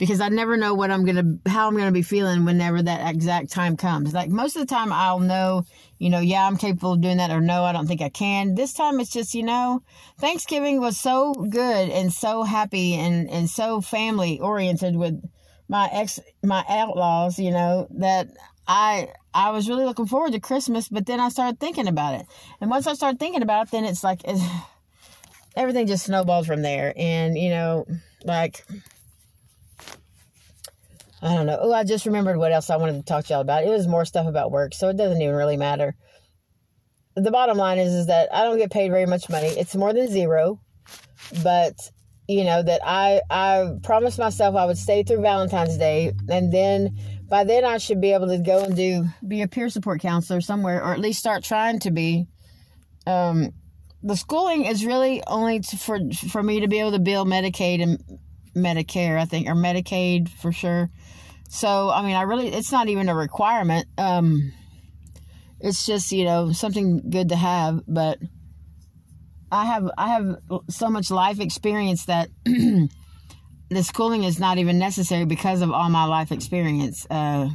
because 0.01 0.19
I 0.19 0.29
never 0.29 0.57
know 0.57 0.73
what 0.73 0.89
I'm 0.89 1.05
gonna 1.05 1.38
how 1.45 1.67
I'm 1.67 1.77
gonna 1.77 1.91
be 1.91 2.01
feeling 2.01 2.43
whenever 2.43 2.81
that 2.81 3.13
exact 3.13 3.51
time 3.51 3.77
comes. 3.77 4.15
Like 4.15 4.29
most 4.29 4.55
of 4.55 4.62
the 4.62 4.73
time, 4.73 4.91
I'll 4.91 5.19
know, 5.19 5.63
you 5.99 6.10
know, 6.10 6.19
yeah, 6.19 6.47
I'm 6.47 6.57
capable 6.57 6.93
of 6.93 7.01
doing 7.01 7.17
that, 7.17 7.29
or 7.29 7.39
no, 7.39 7.63
I 7.63 7.71
don't 7.71 7.86
think 7.86 8.01
I 8.01 8.10
can. 8.10 8.55
This 8.55 8.73
time, 8.73 8.99
it's 8.99 9.12
just, 9.12 9.36
you 9.36 9.43
know, 9.43 9.84
Thanksgiving 10.19 10.81
was 10.81 10.99
so 10.99 11.34
good 11.34 11.89
and 11.89 12.12
so 12.12 12.41
happy 12.41 12.95
and 12.95 13.29
and 13.29 13.47
so 13.47 13.79
family 13.79 14.39
oriented 14.39 14.95
with 14.95 15.21
my 15.69 15.88
ex 15.93 16.19
my 16.43 16.65
outlaws, 16.67 17.38
you 17.38 17.51
know, 17.51 17.88
that 17.91 18.27
I 18.71 19.10
I 19.34 19.51
was 19.51 19.67
really 19.67 19.84
looking 19.84 20.05
forward 20.05 20.31
to 20.31 20.39
Christmas, 20.39 20.88
but 20.88 21.05
then 21.05 21.19
I 21.19 21.27
started 21.27 21.60
thinking 21.60 21.89
about 21.89 22.21
it, 22.21 22.25
and 22.62 22.69
once 22.69 22.88
I 22.88 22.93
started 22.93 23.19
thinking 23.19 23.41
about 23.41 23.67
it, 23.67 23.71
then 23.71 23.84
it's 23.84 24.01
like 24.01 24.21
it's, 24.23 24.41
everything 25.57 25.88
just 25.88 26.05
snowballs 26.05 26.47
from 26.47 26.62
there, 26.62 26.93
and 26.95 27.38
you 27.38 27.49
know, 27.49 27.86
like 28.23 28.65
I 31.21 31.36
don't 31.36 31.47
know. 31.47 31.60
Oh, 31.62 31.73
I 31.73 31.84
just 31.84 32.05
remembered 32.05 32.38
what 32.38 32.53
else 32.53 32.69
I 32.69 32.77
wanted 32.77 32.93
to 32.93 33.03
talk 33.03 33.25
to 33.25 33.34
y'all 33.34 33.41
about. 33.41 33.65
It 33.65 33.69
was 33.69 33.89
more 33.89 34.05
stuff 34.05 34.25
about 34.25 34.51
work, 34.51 34.73
so 34.73 34.88
it 34.88 34.95
doesn't 34.95 35.21
even 35.21 35.36
really 35.36 35.57
matter. 35.57 35.93
The 37.17 37.29
bottom 37.29 37.57
line 37.57 37.77
is, 37.77 37.91
is 37.93 38.07
that 38.07 38.34
I 38.34 38.45
don't 38.45 38.57
get 38.57 38.71
paid 38.71 38.89
very 38.89 39.05
much 39.05 39.29
money. 39.29 39.47
It's 39.47 39.75
more 39.75 39.91
than 39.91 40.07
zero, 40.07 40.62
but 41.43 41.75
you 42.29 42.45
know 42.45 42.63
that 42.63 42.79
I 42.86 43.19
I 43.29 43.71
promised 43.84 44.17
myself 44.17 44.55
I 44.55 44.63
would 44.63 44.77
stay 44.77 45.03
through 45.03 45.23
Valentine's 45.23 45.77
Day, 45.77 46.13
and 46.29 46.53
then 46.53 46.97
by 47.32 47.46
then 47.46 47.63
I 47.63 47.78
should 47.78 48.02
be 48.02 48.12
able 48.12 48.28
to 48.28 48.39
go 48.39 48.65
and 48.65 48.76
do 48.76 49.06
be 49.26 49.41
a 49.41 49.48
peer 49.48 49.70
support 49.70 50.02
counselor 50.02 50.41
somewhere, 50.41 50.84
or 50.84 50.91
at 50.91 51.00
least 51.00 51.20
start 51.20 51.46
trying 51.46 51.80
to 51.80 51.89
be. 51.89 52.28
Um, 53.08 53.54
the 54.04 54.17
schooling 54.17 54.65
is 54.65 54.86
really 54.86 55.24
only 55.26 55.62
to, 55.62 55.78
for 55.78 55.98
for 56.30 56.44
me 56.44 56.60
to 56.60 56.67
be 56.67 56.80
able 56.80 56.91
to 56.91 57.00
bill 57.00 57.26
Medicaid 57.26 57.82
and 57.82 58.04
Medicare, 58.54 59.17
I 59.17 59.24
think, 59.24 59.48
or 59.48 59.56
Medicaid 59.56 60.28
for 60.28 60.52
sure. 60.52 60.89
So, 61.50 61.89
I 61.89 62.02
mean, 62.02 62.17
I 62.17 62.24
really, 62.24 62.50
it's 62.50 62.72
not 62.72 62.89
even 62.89 63.08
a 63.08 63.15
requirement. 63.15 63.86
Um, 63.98 64.52
it's 65.62 65.86
just, 65.86 66.12
you 66.12 66.26
know, 66.26 66.52
something 66.52 67.10
good 67.10 67.30
to 67.30 67.36
have, 67.38 67.82
but 67.88 68.20
I 69.52 69.65
have, 69.65 69.89
I 69.98 70.08
have 70.10 70.38
so 70.70 70.89
much 70.89 71.12
life 71.12 71.39
experience 71.39 72.06
that 72.06 72.30
the 73.71 73.84
schooling 73.84 74.25
is 74.25 74.38
not 74.38 74.57
even 74.57 74.77
necessary 74.77 75.23
because 75.23 75.62
of 75.62 75.71
all 75.71 75.89
my 75.89 76.03
life 76.03 76.34
experience, 76.34 77.07
uh, 77.10 77.47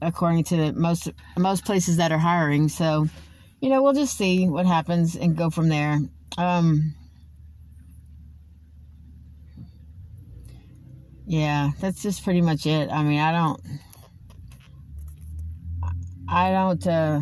according 0.00 0.44
to 0.44 0.72
most, 0.72 1.10
most 1.36 1.66
places 1.66 1.98
that 1.98 2.10
are 2.10 2.18
hiring. 2.18 2.70
So, 2.70 3.06
you 3.60 3.68
know, 3.68 3.82
we'll 3.82 3.92
just 3.92 4.16
see 4.16 4.48
what 4.48 4.64
happens 4.64 5.16
and 5.16 5.36
go 5.36 5.50
from 5.50 5.68
there. 5.68 5.98
Um, 6.38 6.94
yeah, 11.26 11.72
that's 11.80 12.02
just 12.02 12.24
pretty 12.24 12.40
much 12.40 12.64
it. 12.64 12.88
I 12.90 13.02
mean, 13.02 13.20
I 13.20 13.32
don't, 13.32 13.60
I 16.26 16.50
don't, 16.50 16.86
uh, 16.86 17.20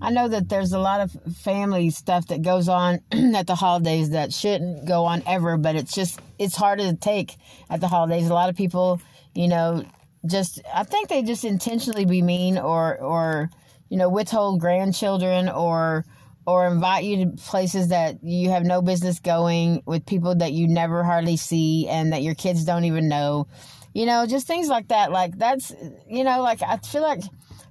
I 0.00 0.10
know 0.10 0.26
that 0.26 0.48
there's 0.48 0.72
a 0.72 0.78
lot 0.78 1.00
of 1.00 1.36
family 1.36 1.90
stuff 1.90 2.28
that 2.28 2.40
goes 2.40 2.70
on 2.70 3.00
at 3.12 3.46
the 3.46 3.56
holidays 3.56 4.10
that 4.10 4.32
shouldn't 4.32 4.86
go 4.86 5.04
on 5.04 5.22
ever, 5.26 5.58
but 5.58 5.76
it's 5.76 5.94
just, 5.94 6.18
it's 6.42 6.56
harder 6.56 6.84
to 6.84 6.96
take 6.96 7.36
at 7.70 7.80
the 7.80 7.88
holidays. 7.88 8.28
A 8.28 8.34
lot 8.34 8.48
of 8.48 8.56
people, 8.56 9.00
you 9.34 9.48
know, 9.48 9.84
just, 10.26 10.60
I 10.72 10.84
think 10.84 11.08
they 11.08 11.22
just 11.22 11.44
intentionally 11.44 12.04
be 12.04 12.22
mean 12.22 12.58
or, 12.58 12.98
or, 12.98 13.50
you 13.88 13.96
know, 13.96 14.08
withhold 14.08 14.60
grandchildren 14.60 15.48
or, 15.48 16.04
or 16.46 16.66
invite 16.66 17.04
you 17.04 17.24
to 17.24 17.30
places 17.42 17.88
that 17.88 18.22
you 18.22 18.50
have 18.50 18.64
no 18.64 18.82
business 18.82 19.20
going 19.20 19.82
with 19.86 20.06
people 20.06 20.34
that 20.36 20.52
you 20.52 20.66
never 20.66 21.04
hardly 21.04 21.36
see 21.36 21.88
and 21.88 22.12
that 22.12 22.22
your 22.22 22.34
kids 22.34 22.64
don't 22.64 22.84
even 22.84 23.08
know. 23.08 23.46
You 23.94 24.06
know, 24.06 24.26
just 24.26 24.46
things 24.46 24.68
like 24.68 24.88
that. 24.88 25.12
Like 25.12 25.38
that's, 25.38 25.72
you 26.08 26.24
know, 26.24 26.42
like 26.42 26.62
I 26.62 26.78
feel 26.78 27.02
like 27.02 27.22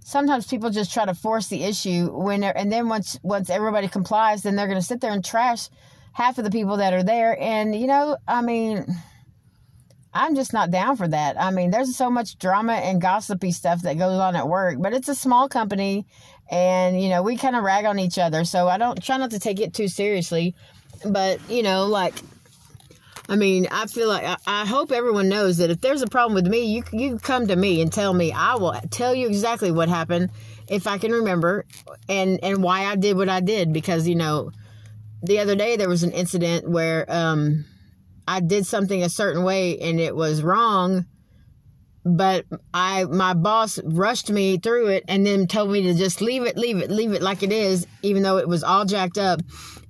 sometimes 0.04 0.48
people 0.48 0.70
just 0.70 0.94
try 0.94 1.06
to 1.06 1.14
force 1.14 1.48
the 1.48 1.64
issue 1.64 2.10
when 2.12 2.44
and 2.44 2.72
then 2.72 2.88
once 2.90 3.20
once 3.24 3.50
everybody 3.50 3.88
complies, 3.88 4.44
then 4.44 4.56
they're 4.56 4.68
going 4.68 4.80
to 4.80 4.86
sit 4.86 5.02
there 5.02 5.12
and 5.12 5.26
trash 5.26 5.68
half 6.14 6.38
of 6.38 6.44
the 6.44 6.52
people 6.52 6.78
that 6.78 6.94
are 6.94 7.04
there. 7.04 7.38
And 7.40 7.76
you 7.76 7.88
know, 7.88 8.18
I 8.28 8.42
mean. 8.42 8.86
I'm 10.14 10.36
just 10.36 10.52
not 10.52 10.72
down 10.72 10.98
for 10.98 11.08
that. 11.08 11.40
I 11.40 11.52
mean, 11.52 11.72
there's 11.72 11.96
so 11.96 12.10
much 12.10 12.38
drama 12.38 12.74
and 12.74 13.00
gossipy 13.00 13.54
stuff 13.54 13.84
that 13.84 13.98
goes 13.98 14.20
on 14.20 14.36
at 14.36 14.46
work, 14.46 14.76
but 14.78 14.92
it's 14.92 15.08
a 15.08 15.16
small 15.16 15.48
company 15.48 16.06
and 16.52 17.02
you 17.02 17.10
know 17.10 17.24
we 17.24 17.38
kind 17.38 17.56
of 17.56 17.64
rag 17.64 17.86
on 17.86 17.98
each 17.98 18.20
other 18.20 18.44
so 18.44 18.68
i 18.68 18.78
don't 18.78 19.02
try 19.02 19.18
not 19.18 19.32
to 19.32 19.40
take 19.40 19.60
it 19.60 19.74
too 19.74 19.88
seriously 19.88 20.54
but 21.06 21.40
you 21.50 21.64
know 21.64 21.86
like 21.86 22.14
i 23.30 23.36
mean 23.36 23.66
i 23.72 23.88
feel 23.88 24.10
like 24.10 24.24
i, 24.46 24.66
hope 24.66 24.92
everyone 24.92 25.30
knows 25.30 25.58
that 25.58 25.70
if 25.70 25.80
there's 25.80 26.02
a 26.02 26.08
problem 26.08 26.36
with 26.36 26.48
me 26.48 26.66
you, 26.66 26.84
you 26.92 27.18
come 27.18 27.48
to 27.48 27.56
me 27.56 27.82
and 27.82 27.92
tell 27.92 28.14
me 28.14 28.32
i 28.34 28.54
will 28.56 28.76
tell 28.92 29.16
you 29.16 29.28
exactly 29.28 29.72
what 29.72 29.88
happened 29.88 30.30
if 30.68 30.86
i 30.88 30.98
can 30.98 31.12
remember 31.12 31.66
and 32.10 32.44
and 32.44 32.62
why 32.62 32.86
i 32.86 32.96
did 32.98 33.16
what 33.16 33.30
i 33.30 33.40
did 33.40 33.72
because 33.72 34.08
you 34.08 34.16
know 34.16 34.52
the 35.24 35.40
other 35.40 35.56
day 35.56 35.76
there 35.76 35.90
was 35.90 36.04
an 36.04 36.12
incident 36.12 36.70
where 36.70 37.06
um 37.10 37.66
i 38.28 38.40
did 38.40 38.66
something 38.66 39.04
a 39.04 39.10
certain 39.10 39.44
way 39.44 39.80
and 39.80 40.00
it 40.00 40.16
was 40.16 40.42
wrong 40.42 41.06
but 42.04 42.46
I 42.74 43.06
my 43.06 43.34
boss 43.34 43.80
rushed 43.84 44.30
me 44.30 44.58
through 44.58 44.88
it 44.88 45.06
and 45.08 45.26
then 45.26 45.48
told 45.48 45.72
me 45.72 45.84
to 45.84 45.94
just 45.94 46.22
leave 46.22 46.44
it, 46.44 46.58
leave 46.58 46.78
it, 46.78 46.90
leave 46.90 47.14
it 47.14 47.22
like 47.22 47.44
it 47.44 47.52
is, 47.52 47.86
even 48.02 48.24
though 48.24 48.38
it 48.38 48.48
was 48.48 48.64
all 48.64 48.86
jacked 48.86 49.18
up, 49.18 49.42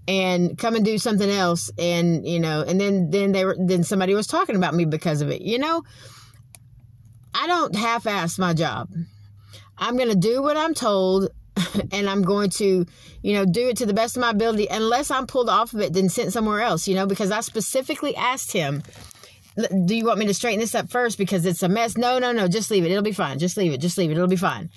and 0.08 0.58
come 0.58 0.76
and 0.76 0.84
do 0.84 0.98
something 0.98 1.30
else. 1.30 1.72
And 1.78 2.28
you 2.28 2.40
know, 2.40 2.64
and 2.68 2.80
then 2.80 3.10
then 3.12 3.32
they 3.32 3.46
were 3.46 3.56
then 3.58 3.84
somebody 3.84 4.14
was 4.14 4.28
talking 4.28 4.56
about 4.56 4.74
me 4.74 4.86
because 4.86 5.22
of 5.22 5.30
it. 5.30 5.42
You 5.42 5.60
know, 5.60 5.84
I 7.34 7.48
don't 7.48 7.76
half-ass 7.76 8.38
my 8.38 8.54
job. 8.54 8.90
I'm 9.78 9.98
gonna 9.98 10.16
do 10.16 10.42
what 10.42 10.58
I'm 10.58 10.74
told. 10.74 11.30
And 11.92 12.10
I'm 12.10 12.22
going 12.22 12.50
to, 12.52 12.86
you 13.22 13.34
know, 13.34 13.46
do 13.46 13.70
it 13.70 13.78
to 13.78 13.86
the 13.86 13.94
best 13.94 14.16
of 14.16 14.22
my 14.22 14.32
ability. 14.32 14.68
Unless 14.70 15.12
I'm 15.12 15.28
pulled 15.28 15.50
off 15.50 15.74
of 15.74 15.82
it, 15.82 15.94
then 15.94 16.10
sent 16.10 16.34
somewhere 16.34 16.62
else, 16.62 16.88
you 16.88 16.96
know, 16.96 17.06
because 17.06 17.32
I 17.32 17.42
specifically 17.42 18.16
asked 18.16 18.52
him 18.52 18.84
do 19.86 19.96
you 19.96 20.06
want 20.06 20.20
me 20.20 20.28
to 20.28 20.34
straighten 20.34 20.60
this 20.60 20.76
up 20.76 20.90
first 20.90 21.18
because 21.18 21.46
it's 21.46 21.64
a 21.64 21.70
mess? 21.70 21.98
No, 21.98 22.20
no, 22.20 22.32
no. 22.32 22.48
Just 22.48 22.72
leave 22.72 22.86
it. 22.86 22.92
It'll 22.92 23.04
be 23.04 23.12
fine. 23.12 23.40
Just 23.40 23.58
leave 23.58 23.74
it. 23.74 23.80
Just 23.80 23.98
leave 23.98 24.10
it. 24.10 24.14
It'll 24.14 24.28
be 24.28 24.36
fine. 24.36 24.70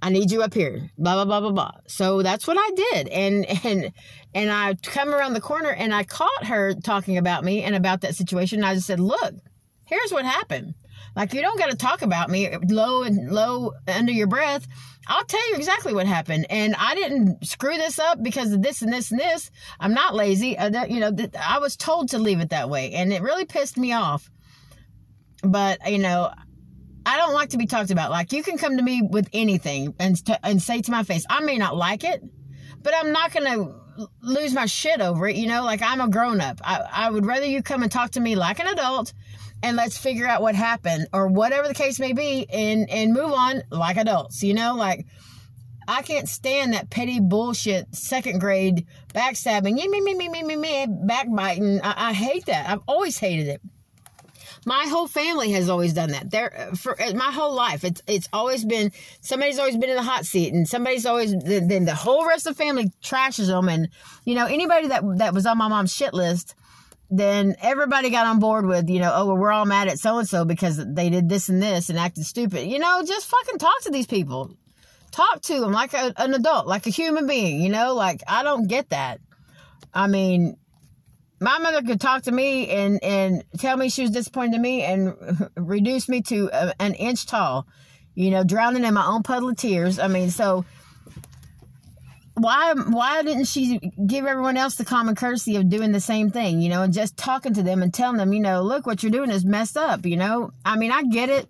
I 0.00 0.10
need 0.10 0.30
you 0.32 0.42
up 0.42 0.54
here. 0.54 0.90
Blah 0.98 1.14
blah 1.14 1.24
blah 1.24 1.40
blah 1.40 1.52
blah. 1.52 1.72
So 1.86 2.22
that's 2.22 2.46
what 2.46 2.56
I 2.58 2.70
did, 2.74 3.08
and 3.08 3.46
and 3.64 3.92
and 4.34 4.50
I 4.50 4.74
come 4.82 5.10
around 5.10 5.34
the 5.34 5.40
corner 5.40 5.70
and 5.70 5.94
I 5.94 6.04
caught 6.04 6.46
her 6.46 6.74
talking 6.74 7.18
about 7.18 7.44
me 7.44 7.62
and 7.62 7.74
about 7.74 8.00
that 8.00 8.16
situation. 8.16 8.60
And 8.60 8.66
I 8.66 8.74
just 8.74 8.86
said, 8.86 9.00
"Look, 9.00 9.34
here's 9.86 10.10
what 10.10 10.24
happened. 10.24 10.74
Like 11.14 11.34
you 11.34 11.42
don't 11.42 11.58
got 11.58 11.70
to 11.70 11.76
talk 11.76 12.02
about 12.02 12.30
me 12.30 12.56
low 12.68 13.02
and 13.02 13.30
low 13.30 13.72
under 13.86 14.12
your 14.12 14.26
breath. 14.26 14.66
I'll 15.06 15.24
tell 15.24 15.50
you 15.50 15.56
exactly 15.56 15.92
what 15.92 16.06
happened. 16.06 16.46
And 16.48 16.74
I 16.78 16.94
didn't 16.94 17.46
screw 17.46 17.76
this 17.76 17.98
up 17.98 18.22
because 18.22 18.52
of 18.52 18.62
this 18.62 18.82
and 18.82 18.92
this 18.92 19.10
and 19.10 19.18
this. 19.20 19.50
I'm 19.80 19.94
not 19.94 20.14
lazy. 20.14 20.56
Uh, 20.56 20.84
you 20.86 21.00
know, 21.00 21.14
I 21.38 21.58
was 21.58 21.76
told 21.76 22.10
to 22.10 22.18
leave 22.18 22.40
it 22.40 22.50
that 22.50 22.70
way. 22.70 22.92
And 22.92 23.12
it 23.12 23.22
really 23.22 23.44
pissed 23.44 23.76
me 23.76 23.92
off. 23.92 24.30
But, 25.42 25.90
you 25.90 25.98
know, 25.98 26.30
I 27.04 27.16
don't 27.16 27.34
like 27.34 27.50
to 27.50 27.58
be 27.58 27.66
talked 27.66 27.90
about. 27.90 28.12
Like, 28.12 28.32
you 28.32 28.44
can 28.44 28.56
come 28.56 28.76
to 28.76 28.82
me 28.82 29.02
with 29.02 29.28
anything 29.32 29.94
and, 29.98 30.24
t- 30.24 30.36
and 30.44 30.62
say 30.62 30.80
to 30.82 30.90
my 30.92 31.02
face, 31.02 31.26
I 31.28 31.40
may 31.40 31.58
not 31.58 31.76
like 31.76 32.04
it, 32.04 32.22
but 32.80 32.94
I'm 32.94 33.10
not 33.10 33.32
to 33.32 33.74
lose 34.22 34.54
my 34.54 34.66
shit 34.66 35.00
over 35.00 35.28
it. 35.28 35.36
You 35.36 35.48
know, 35.48 35.64
like 35.64 35.82
I'm 35.82 36.00
a 36.00 36.08
grown 36.08 36.40
up. 36.40 36.60
I, 36.62 36.80
I 36.92 37.10
would 37.10 37.26
rather 37.26 37.46
you 37.46 37.62
come 37.62 37.82
and 37.82 37.90
talk 37.90 38.12
to 38.12 38.20
me 38.20 38.36
like 38.36 38.60
an 38.60 38.68
adult 38.68 39.12
and 39.62 39.76
let's 39.76 39.96
figure 39.96 40.26
out 40.26 40.42
what 40.42 40.54
happened 40.54 41.06
or 41.12 41.28
whatever 41.28 41.68
the 41.68 41.74
case 41.74 41.98
may 41.98 42.12
be 42.12 42.46
and 42.50 42.88
and 42.90 43.12
move 43.12 43.32
on 43.32 43.62
like 43.70 43.96
adults 43.96 44.42
you 44.42 44.54
know 44.54 44.74
like 44.74 45.06
I 45.88 46.02
can't 46.02 46.28
stand 46.28 46.74
that 46.74 46.90
petty 46.90 47.20
bullshit 47.20 47.94
second 47.94 48.40
grade 48.40 48.86
backstabbing, 49.14 49.74
me, 49.74 49.88
me, 49.88 50.14
me, 50.14 50.28
me, 50.28 50.42
me, 50.42 50.56
me, 50.56 50.86
backbiting. 50.88 51.80
I, 51.82 52.10
I 52.10 52.12
hate 52.12 52.46
that. 52.46 52.68
I've 52.68 52.82
always 52.86 53.18
hated 53.18 53.48
it. 53.48 53.60
My 54.64 54.86
whole 54.86 55.08
family 55.08 55.50
has 55.52 55.68
always 55.68 55.92
done 55.92 56.12
that. 56.12 56.30
There 56.30 56.70
uh, 56.70 56.76
for 56.76 57.00
uh, 57.00 57.14
my 57.14 57.32
whole 57.32 57.52
life, 57.52 57.82
it's 57.82 58.00
it's 58.06 58.28
always 58.32 58.64
been 58.64 58.92
somebody's 59.20 59.58
always 59.58 59.76
been 59.76 59.90
in 59.90 59.96
the 59.96 60.02
hot 60.02 60.24
seat, 60.24 60.54
and 60.54 60.68
somebody's 60.68 61.04
always 61.04 61.34
then 61.42 61.84
the 61.84 61.96
whole 61.96 62.24
rest 62.26 62.46
of 62.46 62.56
the 62.56 62.62
family 62.62 62.92
trashes 63.02 63.48
them. 63.48 63.68
And 63.68 63.88
you 64.24 64.36
know 64.36 64.46
anybody 64.46 64.86
that 64.88 65.02
that 65.16 65.34
was 65.34 65.46
on 65.46 65.58
my 65.58 65.66
mom's 65.66 65.92
shit 65.92 66.14
list, 66.14 66.54
then 67.14 67.56
everybody 67.60 68.08
got 68.08 68.26
on 68.26 68.38
board 68.38 68.64
with, 68.64 68.88
you 68.88 68.98
know, 68.98 69.12
oh, 69.14 69.26
well, 69.26 69.36
we're 69.36 69.52
all 69.52 69.66
mad 69.66 69.86
at 69.86 69.98
so 69.98 70.16
and 70.16 70.26
so 70.26 70.46
because 70.46 70.82
they 70.82 71.10
did 71.10 71.28
this 71.28 71.50
and 71.50 71.62
this 71.62 71.90
and 71.90 71.98
acted 71.98 72.24
stupid. 72.24 72.66
You 72.66 72.78
know, 72.78 73.02
just 73.06 73.26
fucking 73.26 73.58
talk 73.58 73.82
to 73.82 73.90
these 73.90 74.06
people. 74.06 74.56
Talk 75.10 75.42
to 75.42 75.60
them 75.60 75.72
like 75.72 75.92
a, 75.92 76.14
an 76.16 76.32
adult, 76.32 76.66
like 76.66 76.86
a 76.86 76.90
human 76.90 77.26
being, 77.26 77.60
you 77.60 77.68
know? 77.68 77.92
Like, 77.92 78.22
I 78.26 78.42
don't 78.42 78.66
get 78.66 78.88
that. 78.88 79.20
I 79.92 80.06
mean, 80.06 80.56
my 81.38 81.58
mother 81.58 81.82
could 81.82 82.00
talk 82.00 82.22
to 82.22 82.32
me 82.32 82.70
and, 82.70 82.98
and 83.04 83.44
tell 83.58 83.76
me 83.76 83.90
she 83.90 84.02
was 84.02 84.10
disappointed 84.10 84.54
in 84.54 84.62
me 84.62 84.82
and 84.82 85.14
reduce 85.58 86.08
me 86.08 86.22
to 86.22 86.48
a, 86.50 86.72
an 86.80 86.94
inch 86.94 87.26
tall, 87.26 87.66
you 88.14 88.30
know, 88.30 88.42
drowning 88.42 88.84
in 88.84 88.94
my 88.94 89.04
own 89.04 89.22
puddle 89.22 89.50
of 89.50 89.58
tears. 89.58 89.98
I 89.98 90.08
mean, 90.08 90.30
so 90.30 90.64
why 92.34 92.72
why 92.74 93.22
didn't 93.22 93.44
she 93.44 93.78
give 94.06 94.24
everyone 94.24 94.56
else 94.56 94.76
the 94.76 94.84
common 94.84 95.14
courtesy 95.14 95.56
of 95.56 95.68
doing 95.68 95.92
the 95.92 96.00
same 96.00 96.30
thing 96.30 96.62
you 96.62 96.68
know 96.68 96.82
and 96.82 96.92
just 96.94 97.16
talking 97.16 97.52
to 97.52 97.62
them 97.62 97.82
and 97.82 97.92
telling 97.92 98.16
them 98.16 98.32
you 98.32 98.40
know 98.40 98.62
look 98.62 98.86
what 98.86 99.02
you're 99.02 99.12
doing 99.12 99.30
is 99.30 99.44
messed 99.44 99.76
up 99.76 100.06
you 100.06 100.16
know? 100.16 100.50
I 100.64 100.76
mean 100.76 100.92
i 100.92 101.02
get 101.02 101.28
it. 101.28 101.48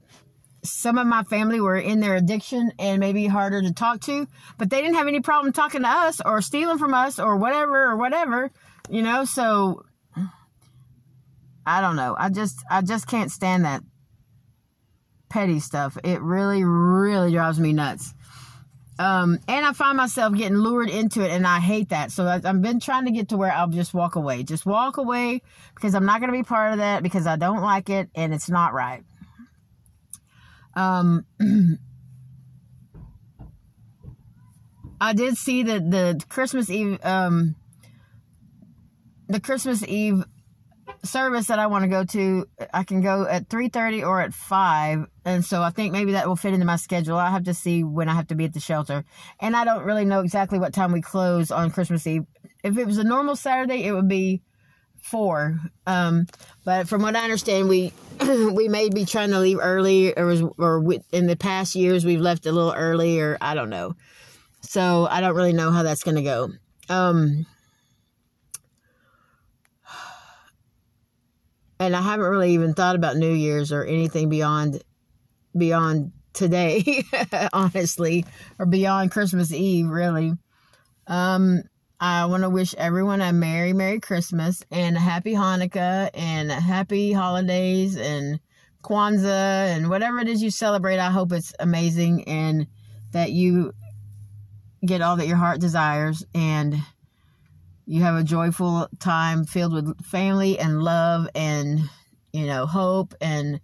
Some 0.64 0.97
of 0.97 1.09
my 1.09 1.25
family 1.25 1.61
were 1.61 1.77
in 1.77 1.99
their 1.99 2.14
addiction 2.14 2.73
and 2.79 3.01
maybe 3.01 3.27
harder 3.27 3.62
to 3.62 3.73
talk 3.73 4.01
to 4.03 4.27
but 4.59 4.71
they 4.71 4.81
didn't 4.81 4.97
have 4.97 5.09
any 5.09 5.21
problem 5.21 5.53
talking 5.53 5.83
to 5.83 5.88
us 5.88 6.21
or 6.25 6.40
stealing 6.40 6.79
from 6.79 6.95
us 6.95 7.18
or 7.18 7.37
whatever 7.37 7.85
or 7.85 7.97
whatever 7.97 8.51
you 8.90 9.03
know? 9.03 9.25
So 9.25 9.85
i 11.64 11.81
don't 11.81 11.97
know. 11.97 12.16
I 12.18 12.29
just 12.29 12.64
i 12.68 12.83
just 12.83 13.07
can't 13.07 13.31
stand 13.31 13.64
that 13.64 13.83
petty 15.29 15.61
stuff. 15.61 15.97
It 16.03 16.21
really 16.21 16.64
really 16.64 17.31
drives 17.31 17.61
me 17.61 17.73
nuts 17.73 18.14
um, 18.98 19.38
and 19.48 19.64
I 19.64 19.72
find 19.72 19.96
myself 19.96 20.35
getting 20.35 20.59
lured 20.59 20.90
into 20.90 21.24
it, 21.24 21.31
and 21.31 21.46
I 21.46 21.61
hate 21.61 21.88
that. 21.90 22.12
So 22.12 22.26
I, 22.26 22.40
I've 22.44 22.61
been 22.61 22.78
trying 22.78 23.07
to 23.07 23.11
get 23.11 23.31
to 23.31 23.37
where 23.37 23.50
I'll 23.50 23.68
just 23.68 23.94
walk 23.94 24.16
away. 24.16 24.42
Just 24.42 24.66
walk 24.66 24.98
away 24.98 25.42
because 25.74 25.94
I'm 25.94 26.05
not 26.05 26.20
going 26.20 26.31
to 26.33 26.38
be 26.38 26.42
part 26.42 26.72
of 26.72 26.78
that 26.78 27.02
because 27.02 27.26
I 27.26 27.37
don't 27.37 27.62
like 27.62 27.88
it 27.88 28.11
and 28.14 28.35
it's 28.35 28.50
not 28.50 28.74
right. 28.74 29.02
Um, 30.74 31.24
I 35.00 35.14
did 35.14 35.37
see 35.37 35.62
that 35.64 35.90
the 35.90 36.22
Christmas 36.28 36.70
Eve, 36.70 36.98
um, 37.02 37.57
the 39.28 39.40
Christmas 39.40 39.83
Eve 39.87 40.24
service 41.05 41.49
that 41.49 41.59
I 41.59 41.67
want 41.67 41.83
to 41.83 41.88
go 41.88 42.05
to, 42.05 42.47
I 42.73 42.85
can 42.85 43.01
go 43.01 43.27
at 43.27 43.49
3:30 43.49 44.07
or 44.07 44.21
at 44.21 44.35
5, 44.35 45.07
and 45.25 45.45
so 45.45 45.62
I 45.62 45.71
think 45.71 45.93
maybe 45.93 46.12
that 46.12 46.29
will 46.29 46.37
fit 46.37 46.55
into 46.55 46.67
my 46.67 46.77
schedule. 46.77 47.17
I 47.17 47.31
have 47.31 47.45
to 47.45 47.55
see 47.55 47.83
when 47.85 48.09
I 48.09 48.15
have 48.15 48.29
to 48.29 48.35
be 48.35 48.45
at 48.45 48.53
the 48.53 48.61
shelter. 48.61 49.05
And 49.41 49.57
I 49.57 49.65
don't 49.65 49.85
really 49.85 50.05
know 50.05 50.21
exactly 50.21 50.59
what 50.59 50.73
time 50.73 50.93
we 50.93 51.01
close 51.01 51.51
on 51.51 51.71
Christmas 51.71 52.07
Eve. 52.07 52.25
If 52.62 52.79
it 52.79 52.87
was 52.87 52.99
a 52.99 53.05
normal 53.05 53.37
Saturday, 53.37 53.85
it 53.85 53.93
would 53.93 54.09
be 54.09 54.43
4. 55.03 55.59
Um, 55.87 56.27
but 56.65 56.88
from 56.88 57.03
what 57.03 57.17
I 57.17 57.25
understand, 57.25 57.69
we 57.69 57.93
we 58.21 58.69
may 58.69 58.88
be 58.88 59.05
trying 59.05 59.31
to 59.31 59.41
leave 59.41 59.59
early 59.61 60.17
or 60.17 60.27
was, 60.27 60.43
or 60.59 60.81
we, 60.81 61.01
in 61.11 61.27
the 61.27 61.37
past 61.37 61.75
years 61.75 62.05
we've 62.05 62.21
left 62.21 62.47
a 62.47 62.53
little 62.53 62.73
early 62.73 63.21
or 63.21 63.37
I 63.41 63.55
don't 63.55 63.71
know. 63.71 63.95
So 64.61 65.07
I 65.11 65.21
don't 65.21 65.35
really 65.35 65.53
know 65.53 65.73
how 65.73 65.83
that's 65.83 66.05
going 66.05 66.17
to 66.17 66.23
go. 66.23 66.51
Um 66.88 67.47
and 71.87 71.97
I 71.97 72.03
haven't 72.03 72.27
really 72.27 72.55
even 72.55 72.75
thought 72.75 72.97
about 72.97 73.16
New 73.16 73.33
Year's 73.33 73.73
or 73.73 73.85
anything 73.85 74.29
beyond 74.29 74.83
beyond 75.57 76.12
today, 76.33 77.05
honestly, 77.53 78.25
or 78.59 78.66
beyond 78.66 79.11
Christmas 79.11 79.53
Eve, 79.53 79.88
really. 79.88 80.33
Um, 81.07 81.62
I 82.01 82.27
want 82.27 82.45
to 82.45 82.51
wish 82.51 82.75
everyone 82.75 83.21
a 83.21 83.33
Merry, 83.33 83.73
Merry 83.73 84.01
Christmas 84.01 84.64
and 84.71 84.97
a 84.97 85.01
Happy 85.01 85.35
Hanukkah 85.35 86.11
and 86.14 86.51
Happy 86.51 87.12
Holidays 87.12 87.97
and 87.97 88.40
Kwanzaa 88.83 89.77
and 89.77 89.90
whatever 89.90 90.18
it 90.18 90.29
is 90.29 90.42
you 90.42 90.51
celebrate. 90.51 90.99
I 90.99 91.11
hope 91.11 91.33
it's 91.33 91.53
amazing 91.61 92.25
and 92.25 92.66
that 93.12 93.33
you 93.33 93.73
get 94.85 95.03
all 95.03 95.16
that 95.16 95.29
your 95.29 95.37
heart 95.37 95.61
desires 95.61 96.25
and 96.35 96.77
you 97.87 98.03
have 98.03 98.14
a 98.14 98.23
joyful 98.23 98.88
time 98.99 99.45
filled 99.45 99.73
with 99.73 100.05
family 100.05 100.59
and 100.59 100.83
love 100.83 101.29
and 101.35 101.81
you 102.33 102.47
know 102.47 102.66
hope 102.66 103.14
and 103.21 103.61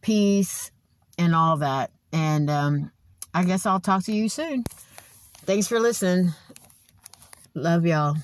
peace 0.00 0.70
and 1.18 1.34
all 1.34 1.56
that. 1.58 1.90
And 2.12 2.48
um, 2.50 2.92
i 3.32 3.42
guess 3.44 3.66
i'll 3.66 3.80
talk 3.80 4.04
to 4.04 4.12
you 4.12 4.28
soon. 4.28 4.64
Thanks 5.46 5.66
for 5.66 5.80
listening. 5.80 6.32
Love 7.54 7.86
y'all 7.86 8.16